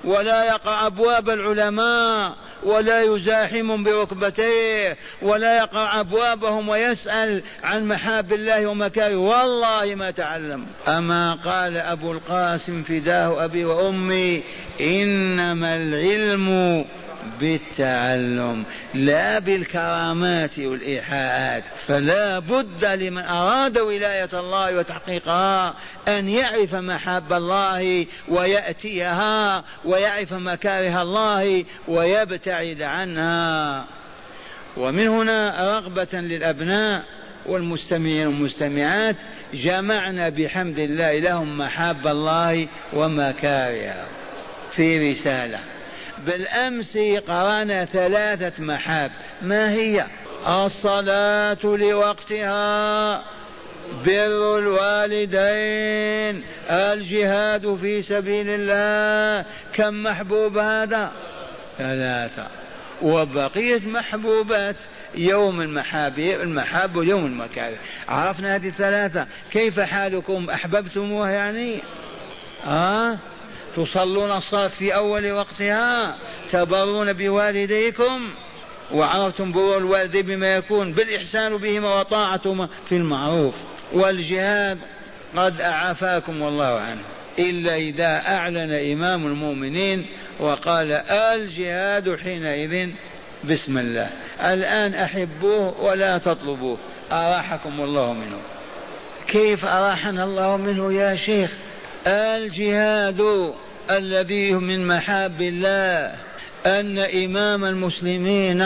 ولا 0.04 0.46
يقع 0.46 0.88
أبواب 0.88 1.30
العلماء 1.30 2.36
ولا 2.64 3.02
يزاحم 3.02 3.84
بركبتيه 3.84 4.98
ولا 5.22 5.58
يقع 5.58 6.00
أبوابهم 6.00 6.70
ويسأل 6.70 7.44
عن 7.64 7.88
محاب 7.88 8.34
الله 8.34 8.68
ومكاره. 8.68 9.16
والله 9.16 9.96
ما 9.96 10.12
تعلم. 10.12 10.66
أما 10.88 11.34
قال 11.34 11.78
أبو 11.78 12.12
القاسم 12.12 12.84
فداه 12.84 13.46
أبي 13.46 13.66
وأمي 13.66 14.44
إنما 14.82 15.76
العلم 15.76 16.86
بالتعلم 17.40 18.64
لا 18.94 19.40
بالكرامات 19.40 20.60
والإيحاءات. 20.60 21.64
فلا 21.88 22.40
بد 22.40 22.86
لمن 22.86 23.24
أراد 23.24 23.78
ولاية 23.78 24.30
الله 24.34 24.76
وتحقيقها 24.76 25.74
أن 26.08 26.30
يعرف 26.30 26.76
محاب 26.76 27.34
الله 27.34 28.06
ويأتيها 28.28 29.64
ويعرف 29.86 30.34
مكاره 30.34 31.02
الله 31.02 31.66
ويبتعد 31.88 32.82
عنها. 32.82 33.86
ومن 34.78 35.08
هنا 35.08 35.76
رغبة 35.78 36.08
للأبناء 36.14 37.04
والمستمعين 37.46 38.28
والمستمعات 38.28 39.16
جمعنا 39.54 40.30
بحمد 40.30 40.80
الله 40.80 41.20
لهم 41.20 41.58
محاب 41.58 42.08
الله 42.08 42.68
ومكارهه. 42.94 44.06
في 44.72 45.12
رسالة. 45.12 45.60
بالأمس 46.26 46.98
قرأنا 47.28 47.86
ثلاثة 47.86 48.64
محاب. 48.64 49.12
ما 49.42 49.72
هي؟ 49.72 50.06
الصلاة 50.48 51.58
لوقتها 51.64 53.12
بر 54.06 54.58
الوالدين 54.60 56.44
الجهاد 56.70 57.76
في 57.82 58.02
سبيل 58.02 58.46
الله. 58.50 59.46
كم 59.74 60.04
محبوب 60.04 60.58
هذا؟ 60.58 61.12
ثلاثة. 61.78 62.48
وبقية 63.02 63.82
محبوبات 63.88 64.76
يوم 65.16 65.62
المحاب 65.62 66.20
المحاب 66.20 66.96
ويوم 66.96 67.26
المكاره. 67.26 67.78
عرفنا 68.10 68.56
هذه 68.56 68.68
الثلاثة. 68.68 69.28
كيف 69.52 69.80
حالكم؟ 69.80 70.50
أحببتموها 70.50 71.32
يعني؟ 71.32 71.80
آه؟ 72.66 73.18
تصلون 73.76 74.32
الصلاة 74.32 74.68
في 74.68 74.96
أول 74.96 75.32
وقتها 75.32 76.18
تبرون 76.52 77.14
بوالديكم 77.14 78.30
وعرفتم 78.94 79.52
برور 79.52 79.78
الوالدين 79.78 80.26
بما 80.26 80.56
يكون 80.56 80.94
بالإحسان 80.94 81.58
بهما 81.58 82.00
وطاعتهما 82.00 82.70
في 82.90 82.96
المعروف. 82.96 83.56
والجهاد 83.94 84.80
قد 85.38 85.62
أعافاكم 85.62 86.44
الله 86.44 86.80
عنه. 86.80 87.02
إلا 87.40 87.76
إذا 87.76 88.22
أعلن 88.28 88.92
إمام 88.92 89.26
المؤمنين 89.26 90.06
وقال 90.40 90.92
الجهاد 91.12 92.16
حينئذ 92.16 92.90
بسم 93.44 93.78
الله. 93.78 94.10
الآن 94.42 94.94
أحبوه 94.94 95.82
ولا 95.82 96.18
تطلبوه. 96.18 96.78
أراحكم 97.12 97.82
الله 97.82 98.14
منه. 98.14 98.38
كيف 99.28 99.66
أراحنا 99.66 100.24
الله 100.24 100.58
منه 100.58 100.94
يا 100.94 101.16
شيخ؟ 101.16 101.52
الجهاد 102.08 103.54
الذي 103.92 104.54
من 104.54 104.88
محاب 104.88 105.42
الله 105.42 106.16
أن 106.66 106.98
إمام 107.00 107.66
المسلمين 107.66 108.62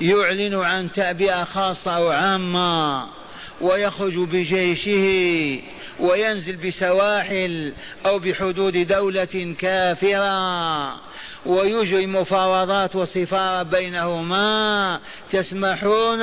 يعلن 0.00 0.54
عن 0.54 0.92
تعبئة 0.92 1.44
خاصة 1.44 1.96
أو 1.96 2.10
عامة. 2.10 3.19
ويخرج 3.60 4.18
بجيشه 4.18 5.62
وينزل 6.00 6.56
بسواحل 6.56 7.72
أو 8.06 8.18
بحدود 8.18 8.86
دولة 8.86 9.54
كافرة. 9.58 11.10
ويجري 11.46 12.06
مفاوضات 12.06 12.96
وسفارة 12.96 13.62
بينهما 13.62 15.00
تسمحون 15.30 16.22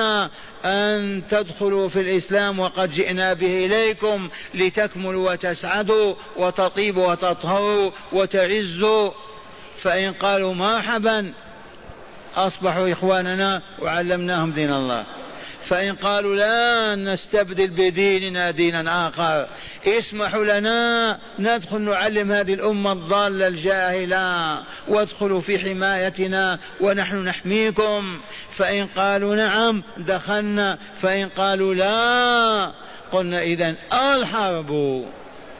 أن 0.66 1.22
تدخلوا 1.30 1.90
في 1.90 2.02
الإسلام 2.02 2.60
وقد 2.60 2.92
جئنا 2.92 3.34
به 3.34 3.66
إليكم 3.66 4.30
لتكملوا 4.54 5.32
وتسعدوا 5.32 6.16
وتطيبوا 6.36 7.12
وتطهروا 7.12 7.92
وتعزوا. 8.12 9.12
فإن 9.78 10.14
قالوا 10.14 10.54
مرحبا 10.54 11.34
أصبحوا 12.36 12.92
إخواننا 12.92 13.62
وعلمناهم 13.80 14.52
دين 14.52 14.74
الله. 14.74 15.06
فإن 15.70 15.96
قالوا 15.96 16.36
لا 16.36 16.96
نستبدل 16.96 17.68
بديننا 17.68 18.52
دينا 18.52 19.08
آخر 19.08 19.48
اسمحوا 19.88 20.60
لنا 20.60 21.20
ندخل 21.40 21.82
نعلم 21.82 22.32
هذه 22.32 22.54
الأمة 22.54 22.92
الضالة 22.92 23.48
الجاهلة 23.48 24.64
وادخلوا 24.88 25.42
في 25.42 25.60
حمايتنا 25.60 26.60
ونحن 26.82 27.16
نحميكم. 27.16 28.20
فإن 28.52 28.88
قالوا 28.88 29.36
نعم 29.36 29.84
دخلنا 29.98 30.78
فإن 31.02 31.30
قالوا 31.30 31.74
لا 31.74 32.72
قلنا 33.12 33.42
إذا 33.42 33.76
الحرب 33.94 35.04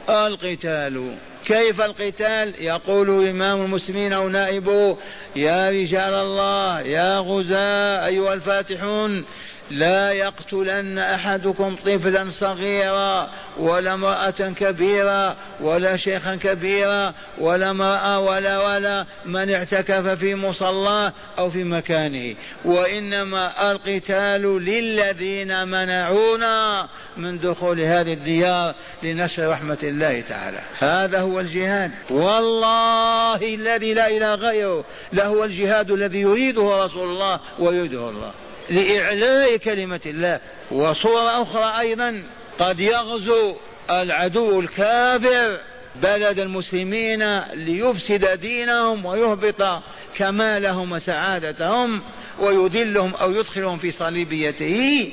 القتال. 0.08 1.16
كيف 1.44 1.80
القتال؟ 1.80 2.54
يقول 2.58 3.28
إمام 3.28 3.62
المسلمين 3.62 4.12
أو 4.12 4.28
نائبه 4.28 4.96
يا 5.36 5.70
رجال 5.70 6.14
الله 6.14 6.80
يا 6.80 7.18
غزاة 7.18 8.06
أيها 8.06 8.34
الفاتحون 8.34 9.24
لا 9.70 10.12
يقتلن 10.12 10.98
أحدكم 10.98 11.76
طفلا 11.76 12.30
صغيرا 12.30 13.30
ولا 13.58 13.92
امرأة 13.92 14.30
كبيرا 14.30 15.36
ولا 15.60 15.96
شيخا 15.96 16.36
كبيرا 16.36 17.14
ولا 17.38 17.70
امرأة 17.70 18.20
ولا 18.20 18.66
ولا 18.66 19.06
من 19.26 19.54
اعتكف 19.54 20.08
في 20.08 20.34
مصلاه 20.34 21.12
أو 21.38 21.50
في 21.50 21.64
مكانه. 21.64 22.34
وإنما 22.64 23.72
القتال 23.72 24.64
للذين 24.64 25.68
منعونا 25.68 26.88
من 27.16 27.38
دخول 27.38 27.80
هذه 27.80 28.12
الديار 28.12 28.74
لنشر 29.02 29.50
رحمة 29.50 29.78
الله 29.82 30.20
تعالى. 30.28 30.60
هذا 30.78 31.20
هو 31.20 31.40
الجهاد. 31.40 31.90
والله 32.10 33.54
الذي 33.54 33.94
لا 33.94 34.06
إله 34.08 34.34
غيره 34.34 34.84
لهو 35.12 35.44
الجهاد 35.44 35.90
الذي 35.90 36.20
يريده 36.20 36.84
رسول 36.84 37.08
الله 37.08 37.40
ويريده 37.58 38.08
الله. 38.08 38.32
لإعلاء 38.70 39.56
كلمة 39.56 40.00
الله. 40.06 40.40
وصورة 40.70 41.42
أخرى 41.42 41.80
أيضا 41.80 42.22
قد 42.58 42.80
يغزو 42.80 43.56
العدو 43.90 44.60
الكافر 44.60 45.60
بلد 46.02 46.38
المسلمين 46.38 47.40
ليفسد 47.40 48.40
دينهم 48.40 49.06
ويهبط 49.06 49.82
كمالهم 50.16 50.92
وسعادتهم 50.92 52.02
ويذلهم 52.40 53.14
أو 53.14 53.32
يدخلهم 53.32 53.78
في 53.78 53.90
صليبيته. 53.90 55.12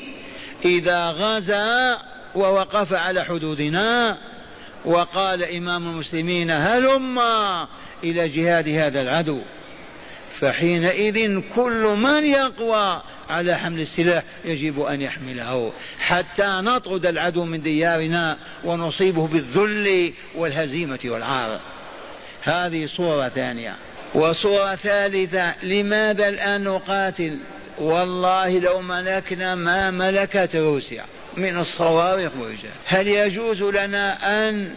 إذا 0.66 1.10
غزا 1.10 1.98
ووقف 2.36 2.94
على 2.94 3.24
حدودنا 3.24 4.18
وقال 4.86 5.44
إمام 5.44 5.88
المسلمين 5.88 6.52
هلما 6.52 7.68
إلى 8.04 8.30
جهاد 8.30 8.70
هذا 8.70 9.02
العدو. 9.02 9.42
فحينئذ 10.40 11.42
كل 11.56 11.96
من 11.98 12.26
يقوى 12.26 13.02
على 13.30 13.56
حمل 13.56 13.80
السلاح 13.80 14.24
يجب 14.46 14.82
أن 14.82 15.02
يحمله. 15.02 15.72
حتى 16.00 16.48
نطرد 16.48 17.06
العدو 17.06 17.44
من 17.44 17.62
ديارنا 17.62 18.38
ونصيبه 18.64 19.28
بالذل 19.28 20.14
والهزيمة 20.36 21.00
والعار. 21.06 21.60
هذه 22.42 22.86
صورة 22.86 23.30
ثانية. 23.30 23.76
وصورة 24.14 24.76
ثالثة 24.76 25.66
لماذا 25.66 26.30
الآن 26.30 26.64
نقاتل؟ 26.64 27.40
والله 27.78 28.60
لو 28.60 28.82
ملكنا 28.82 29.56
ما 29.56 29.92
ملكت 29.92 30.56
روسيا. 30.56 31.06
من 31.38 31.58
الصواريخ 31.58 32.32
والرجال 32.40 32.72
هل 32.86 33.08
يجوز 33.08 33.64
لنا 33.64 34.18
أن 34.50 34.76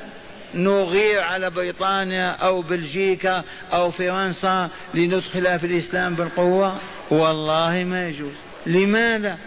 نغير 0.55 1.21
على 1.21 1.51
بريطانيا 1.51 2.31
أو 2.31 2.63
بلجيكا 2.63 3.45
أو 3.73 3.91
فرنسا 3.91 4.69
لندخلها 4.95 5.59
في 5.59 5.67
الإسلام 5.67 6.15
بالقوة؟ 6.15 6.77
والله 7.11 7.85
ما 7.85 8.09
يجوز. 8.09 8.33
لماذا؟ 8.67 9.39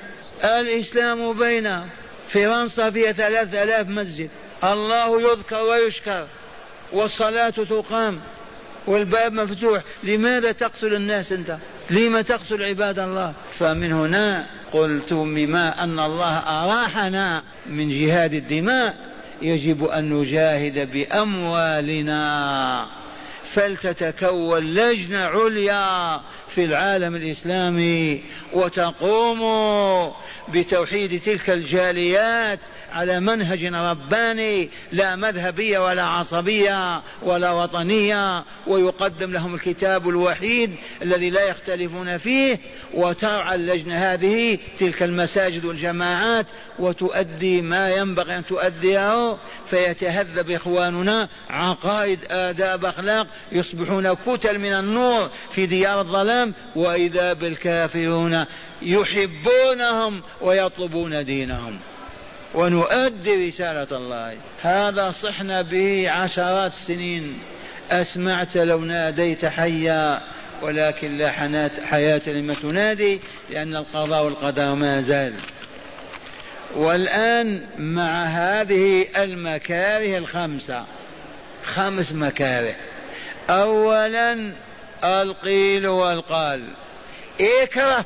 الإسلام 0.43 1.38
بينهم 1.38 1.89
فرنسا 2.30 2.89
فيها 2.89 3.12
ثلاث 3.12 3.56
آلاف 3.56 3.88
مسجد. 3.88 4.30
الله 4.64 5.22
يذكر 5.22 5.62
ويشكر. 5.62 6.28
والصلاة 6.93 7.49
تقام. 7.49 8.22
والباب 8.88 9.34
مفتوح. 9.34 9.82
لماذا 10.04 10.52
تقتل 10.52 10.93
الناس 10.93 11.32
أنت؟ 11.32 11.58
لما 11.89 12.22
تقتل 12.22 12.64
عباد 12.64 12.99
الله؟ 12.99 13.34
فمن 13.60 13.93
هنا 13.93 14.45
قلت 14.74 15.14
بما 15.14 15.84
أن 15.84 15.99
الله 15.99 16.38
أراحنا 16.38 17.43
من 17.66 17.89
جهاد 17.89 18.34
الدماء. 18.34 19.11
يجب 19.41 19.85
أن 19.85 20.13
نجاهد 20.13 20.91
بأموالنا. 20.91 22.87
فلتتكون 23.53 24.63
لجنة 24.63 25.19
عليا 25.19 26.21
في 26.47 26.65
العالم 26.65 27.15
الإسلامي 27.15 28.23
وتقوم 28.53 29.41
بتوحيد 30.53 31.21
تلك 31.21 31.49
الجاليات 31.49 32.59
على 32.91 33.19
منهج 33.19 33.65
رباني 33.65 34.69
لا 34.91 35.15
مذهبية 35.15 35.79
ولا 35.79 36.03
عصبية 36.03 37.01
ولا 37.23 37.51
وطنية 37.51 38.45
ويقدم 38.67 39.33
لهم 39.33 39.55
الكتاب 39.55 40.09
الوحيد 40.09 40.75
الذي 41.01 41.29
لا 41.29 41.43
يختلفون 41.43 42.17
فيه 42.17 42.59
وترعى 42.93 43.55
اللجنة 43.55 43.97
هذه 43.97 44.57
تلك 44.77 45.03
المساجد 45.03 45.65
والجماعات 45.65 46.45
وتؤدي 46.79 47.61
ما 47.61 47.89
ينبغي 47.89 48.35
أن 48.35 48.45
تؤديه 48.45 49.37
فيتهذب 49.69 50.51
إخواننا 50.51 51.29
عقائد 51.49 52.19
آداب 52.31 52.85
أخلاق 52.85 53.27
يصبحون 53.51 54.13
كتل 54.13 54.59
من 54.59 54.73
النور 54.73 55.29
في 55.51 55.65
ديار 55.65 56.01
الظلام 56.01 56.53
وإذا 56.75 57.33
بالكافرون 57.33 58.45
يحبونهم 58.81 60.21
ويطلبون 60.41 61.25
دينهم. 61.25 61.79
ونؤدي 62.56 63.47
رسالة 63.47 63.88
الله. 63.91 64.38
هذا 64.62 65.12
صحنا 65.12 65.62
به 65.62 66.12
عشرات 66.12 66.72
السنين 66.72 67.39
أسمعت 67.91 68.58
لو 68.58 68.80
ناديت 68.80 69.45
حيا 69.45 70.22
ولكن 70.62 71.18
لا 71.18 71.32
حياة 71.84 72.22
لما 72.28 72.54
تنادي 72.54 73.20
لأن 73.49 73.76
القضاء 73.76 74.26
والقدر 74.26 74.76
ما 74.76 75.02
زال. 75.02 75.34
والآن 76.76 77.68
مع 77.78 78.24
هذه 78.24 79.08
المكاره 79.18 80.18
الخمسة. 80.18 80.86
خمس 81.66 82.12
مكاره. 82.12 82.76
أولا 83.49 84.52
القيل 85.04 85.88
والقال 85.88 86.68
اكره 87.41 88.06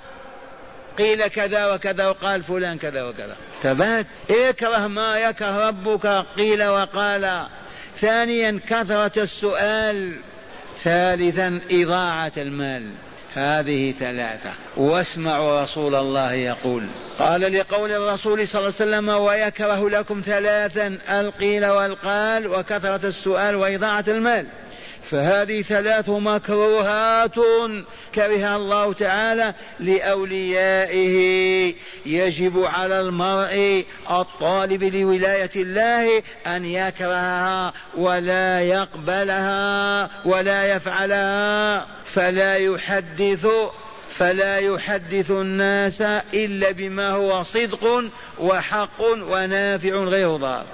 قيل 0.97 1.27
كذا 1.27 1.73
وكذا 1.73 2.07
وقال 2.07 2.43
فلان 2.43 2.77
كذا 2.77 3.03
وكذا. 3.03 3.35
ثبات 3.63 4.05
اكره 4.29 4.87
ما 4.87 5.17
يكره 5.17 5.67
ربك 5.67 6.25
قيل 6.37 6.63
وقال. 6.63 7.47
ثانيا 8.01 8.59
كثرة 8.69 9.23
السؤال. 9.23 10.19
ثالثا 10.83 11.59
إضاعة 11.71 12.31
المال. 12.37 12.91
هذه 13.33 13.93
ثلاثة. 13.99 14.53
واسمعوا 14.77 15.63
رسول 15.63 15.95
الله 15.95 16.33
يقول. 16.33 16.87
قال 17.19 17.41
لقول 17.41 17.91
الرسول 17.91 18.47
صلى 18.47 18.59
الله 18.59 18.73
عليه 18.79 18.89
وسلم 18.89 19.09
ويكره 19.09 19.89
لكم 19.89 20.21
ثلاثا 20.25 20.97
القيل 21.09 21.65
والقال 21.65 22.47
وكثرة 22.47 23.07
السؤال 23.07 23.55
وإضاعة 23.55 24.05
المال. 24.07 24.45
فهذه 25.11 25.61
ثلاث 25.61 26.09
مكروهات 26.09 27.35
كرهها 28.15 28.55
الله 28.55 28.93
تعالى 28.93 29.53
لأوليائه. 29.79 31.15
يجب 32.05 32.63
على 32.63 33.01
المرء 33.01 33.85
الطالب 34.11 34.83
لولاية 34.83 35.49
الله 35.55 36.23
أن 36.47 36.65
يكرهها 36.65 37.73
ولا 37.97 38.61
يقبلها 38.61 40.09
ولا 40.25 40.75
يفعلها. 40.75 41.87
فلا 42.05 42.55
يحدث 42.55 43.47
فلا 44.09 44.57
يحدث 44.57 45.31
الناس 45.31 46.01
إلا 46.33 46.71
بما 46.71 47.09
هو 47.09 47.43
صدق 47.43 48.03
وحق 48.39 49.01
ونافع 49.01 49.89
غير 49.89 50.35
ضار. 50.35 50.65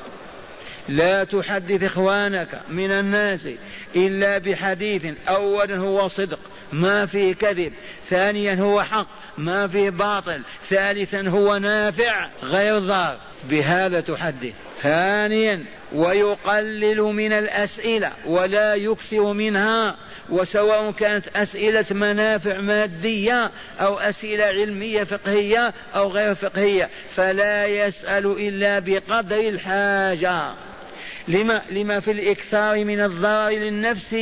لا 0.90 1.24
تحدث 1.24 1.84
إخوانك 1.84 2.62
من 2.70 2.92
الناس 2.92 3.48
إلا 3.96 4.38
بحديث 4.38 5.06
اولا 5.30 5.78
هو 5.78 6.08
صدق 6.08 6.40
ما 6.74 7.06
فيه 7.06 7.34
كذب 7.34 7.74
ثانيا 8.10 8.56
هو 8.56 8.84
حق 8.84 9.08
ما 9.38 9.68
فيه 9.68 9.90
باطل 9.90 10.42
ثالثا 10.70 11.30
هو 11.30 11.58
نافع 11.58 12.30
غير 12.44 12.80
ضار 12.80 13.18
بهذا 13.50 14.00
تحدث. 14.00 14.54
ثانيا 14.84 15.66
ويقلل 15.94 17.02
من 17.02 17.34
الأسئلة 17.34 18.12
ولا 18.26 18.76
يكثر 18.76 19.34
منها 19.34 19.96
وسواء 20.30 20.92
كانت 20.92 21.28
أسئلة 21.28 21.86
منافع 21.92 22.62
مادية 22.62 23.52
أو 23.80 24.00
أسئلة 24.00 24.44
علمية 24.44 25.04
فقهية 25.04 25.74
أو 25.96 26.08
غير 26.08 26.36
فقهية 26.36 26.90
فلا 27.16 27.66
يسأل 27.66 28.26
إلا 28.26 28.80
بقدر 28.80 29.40
الحاجة. 29.40 30.54
لما 31.28 31.62
لما 31.70 32.00
في 32.00 32.12
الإكثار 32.12 32.86
من 32.86 33.02
الضرر 33.02 33.50
للنفس 33.50 34.16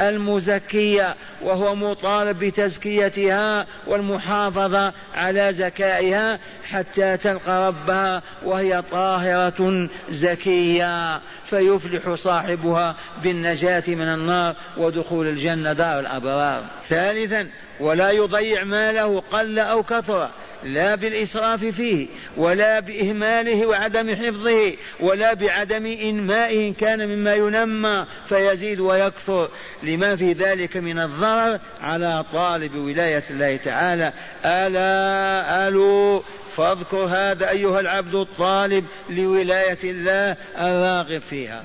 المزكية 0.00 1.16
وهو 1.42 1.74
مطالب 1.74 2.38
بتزكيتها 2.38 3.66
والمحافظة 3.86 4.92
على 5.14 5.52
زكائها 5.52 6.38
حتى 6.64 7.16
تلقى 7.16 7.68
ربها 7.68 8.22
وهي 8.44 8.82
طاهرة 8.90 9.88
زكية. 10.10 11.20
فيفلح 11.44 12.14
صاحبها 12.14 12.96
بالنجاة 13.22 13.82
من 13.88 14.08
النار 14.08 14.56
ودخول 14.76 15.28
الجنة 15.28 15.72
دار 15.72 16.00
الأبرار. 16.00 16.64
ثالثا 16.88 17.48
ولا 17.80 18.10
يضيع 18.10 18.64
ماله 18.64 19.22
قل 19.32 19.58
أو 19.58 19.82
كثر. 19.82 20.30
لا 20.64 20.94
بالإسراف 20.94 21.64
فيه 21.64 22.06
ولا 22.36 22.80
بإهماله 22.80 23.66
وعدم 23.66 24.14
حفظه 24.14 24.72
ولا 25.00 25.34
بعدم 25.34 25.86
إنمائه 25.86 26.68
إن 26.68 26.74
كان 26.74 27.08
مما 27.08 27.34
ينمى 27.34 28.06
فيزيد 28.26 28.80
ويكثر. 28.80 29.48
لما 29.82 30.16
في 30.16 30.32
ذلك 30.32 30.76
من 30.76 30.98
الضرر 30.98 31.60
على 31.82 32.24
طالب 32.32 32.74
ولاية 32.74 33.24
الله 33.30 33.56
تعالى. 33.56 34.12
ألا 34.44 35.68
ألو 35.68 36.24
فاذكر 36.56 36.96
هذا 36.96 37.50
أيها 37.50 37.80
العبد 37.80 38.14
الطالب 38.14 38.84
لولاية 39.10 39.78
الله 39.84 40.36
الراغب 40.58 41.22
فيها. 41.30 41.64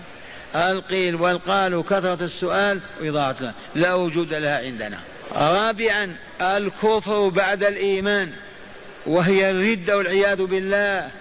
القيل 0.55 1.15
والقال 1.15 1.83
كثرة 1.83 2.25
السؤال 2.25 2.79
وإضاعة 3.01 3.53
لا 3.75 3.93
وجود 3.93 4.33
لها 4.33 4.57
عندنا. 4.57 4.99
رابعا 5.35 6.15
الكفر 6.41 7.29
بعد 7.29 7.63
الإيمان. 7.63 8.31
وهي 9.05 9.51
الردة 9.51 9.97
والعياذ 9.97 10.45
بالله 10.45 11.11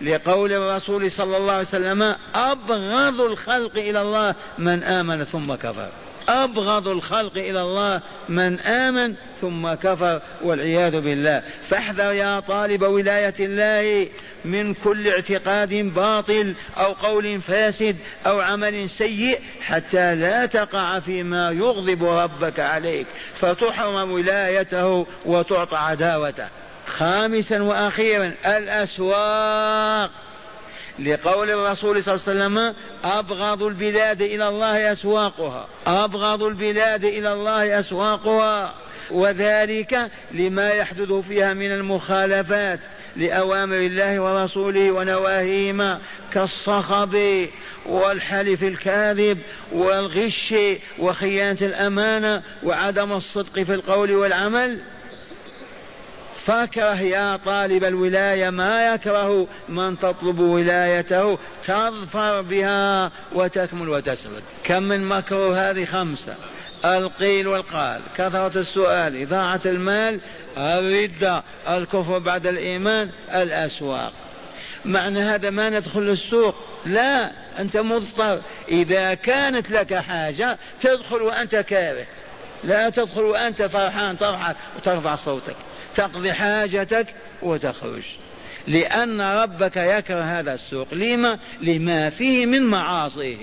لقول 0.00 0.52
الرسول 0.52 1.10
صلى 1.10 1.36
الله 1.36 1.52
عليه 1.52 1.62
وسلم 1.62 2.14
أبغض 2.34 3.20
الخلق 3.20 3.76
إلى 3.76 4.02
الله 4.02 4.34
من 4.58 4.82
آمن 4.82 5.24
ثم 5.24 5.54
كفر. 5.54 5.88
أبغض 6.28 6.88
الخلق 6.88 7.36
إلى 7.36 7.60
الله 7.60 8.00
من 8.28 8.60
آمن 8.60 9.14
ثم 9.40 9.74
كفر 9.74 10.22
والعياذ 10.42 11.00
بالله. 11.00 11.42
فاحذر 11.62 12.14
يا 12.14 12.40
طالب 12.40 12.82
ولاية 12.82 13.34
الله 13.40 14.08
من 14.44 14.74
كل 14.74 15.08
اعتقاد 15.08 15.74
باطل 15.74 16.54
أو 16.76 16.92
قول 16.92 17.40
فاسد 17.40 17.96
أو 18.26 18.40
عمل 18.40 18.90
سيء 18.90 19.40
حتى 19.60 20.14
لا 20.14 20.46
تقع 20.46 20.98
فيما 20.98 21.50
يغضب 21.50 22.04
ربك 22.04 22.60
عليك. 22.60 23.06
فتحرم 23.34 24.12
ولايته 24.12 25.06
وتعطى 25.24 25.76
عداوته. 25.76 26.48
خامسا 26.88 27.62
وأخيرا 27.62 28.34
الأسواق. 28.46 30.10
لقول 30.98 31.50
الرسول 31.50 32.02
صلى 32.02 32.14
الله 32.14 32.28
عليه 32.28 32.38
وسلم 32.44 32.74
أبغض 33.04 33.62
البلاد 33.62 34.22
إلى 34.22 34.48
الله 34.48 34.92
أسواقها. 34.92 35.68
أبغض 35.86 36.42
البلاد 36.42 37.04
إلى 37.04 37.32
الله 37.32 37.78
أسواقها. 37.78 38.74
وذلك 39.10 40.10
لما 40.32 40.70
يحدث 40.70 41.12
فيها 41.12 41.52
من 41.52 41.72
المخالفات 41.72 42.80
لأوامر 43.16 43.76
الله 43.76 44.20
ورسوله 44.20 44.90
ونواهيهما 44.90 46.00
كالصخب 46.32 47.46
والحلف 47.86 48.62
الكاذب 48.62 49.38
والغش 49.72 50.54
وخيانة 50.98 51.58
الأمانة 51.62 52.42
وعدم 52.62 53.12
الصدق 53.12 53.62
في 53.62 53.74
القول 53.74 54.12
والعمل. 54.12 54.78
فاكره 56.48 57.00
يا 57.00 57.36
طالب 57.36 57.84
الولاية 57.84 58.50
ما 58.50 58.94
يكره 58.94 59.46
من 59.68 59.98
تطلب 59.98 60.38
ولايته 60.38 61.38
تظفر 61.62 62.40
بها 62.40 63.12
وتكمل 63.32 63.88
وتسعد. 63.88 64.42
كم 64.64 64.82
من 64.82 65.04
مكروه 65.04 65.70
هذه 65.70 65.84
خمسة؟ 65.84 66.34
القيل 66.84 67.48
والقال 67.48 68.02
كثرة 68.16 68.58
السؤال 68.60 69.22
إضاعة 69.22 69.60
المال 69.66 70.20
الردة 70.56 71.42
الكفر 71.68 72.18
بعد 72.18 72.46
الإيمان 72.46 73.10
الأسواق. 73.34 74.12
معنى 74.84 75.20
هذا 75.20 75.50
ما 75.50 75.70
ندخل 75.70 76.10
السوق 76.10 76.54
لا 76.86 77.30
أنت 77.58 77.76
مضطر. 77.76 78.40
إذا 78.68 79.14
كانت 79.14 79.70
لك 79.70 79.94
حاجة 79.94 80.58
تدخل 80.80 81.22
وأنت 81.22 81.56
كاره. 81.56 82.06
لا 82.64 82.90
تدخل 82.90 83.22
وأنت 83.22 83.62
فرحان 83.62 84.18
تضحك 84.18 84.56
وترفع 84.76 85.16
صوتك. 85.16 85.56
تقضي 85.98 86.32
حاجتك 86.32 87.06
وتخرج. 87.42 88.02
لأن 88.66 89.20
ربك 89.20 89.76
يكره 89.76 90.22
هذا 90.22 90.54
السوق. 90.54 90.94
لما؟ 90.94 91.38
لما 91.62 92.10
فيه 92.10 92.46
من 92.46 92.62
معاصيه. 92.62 93.36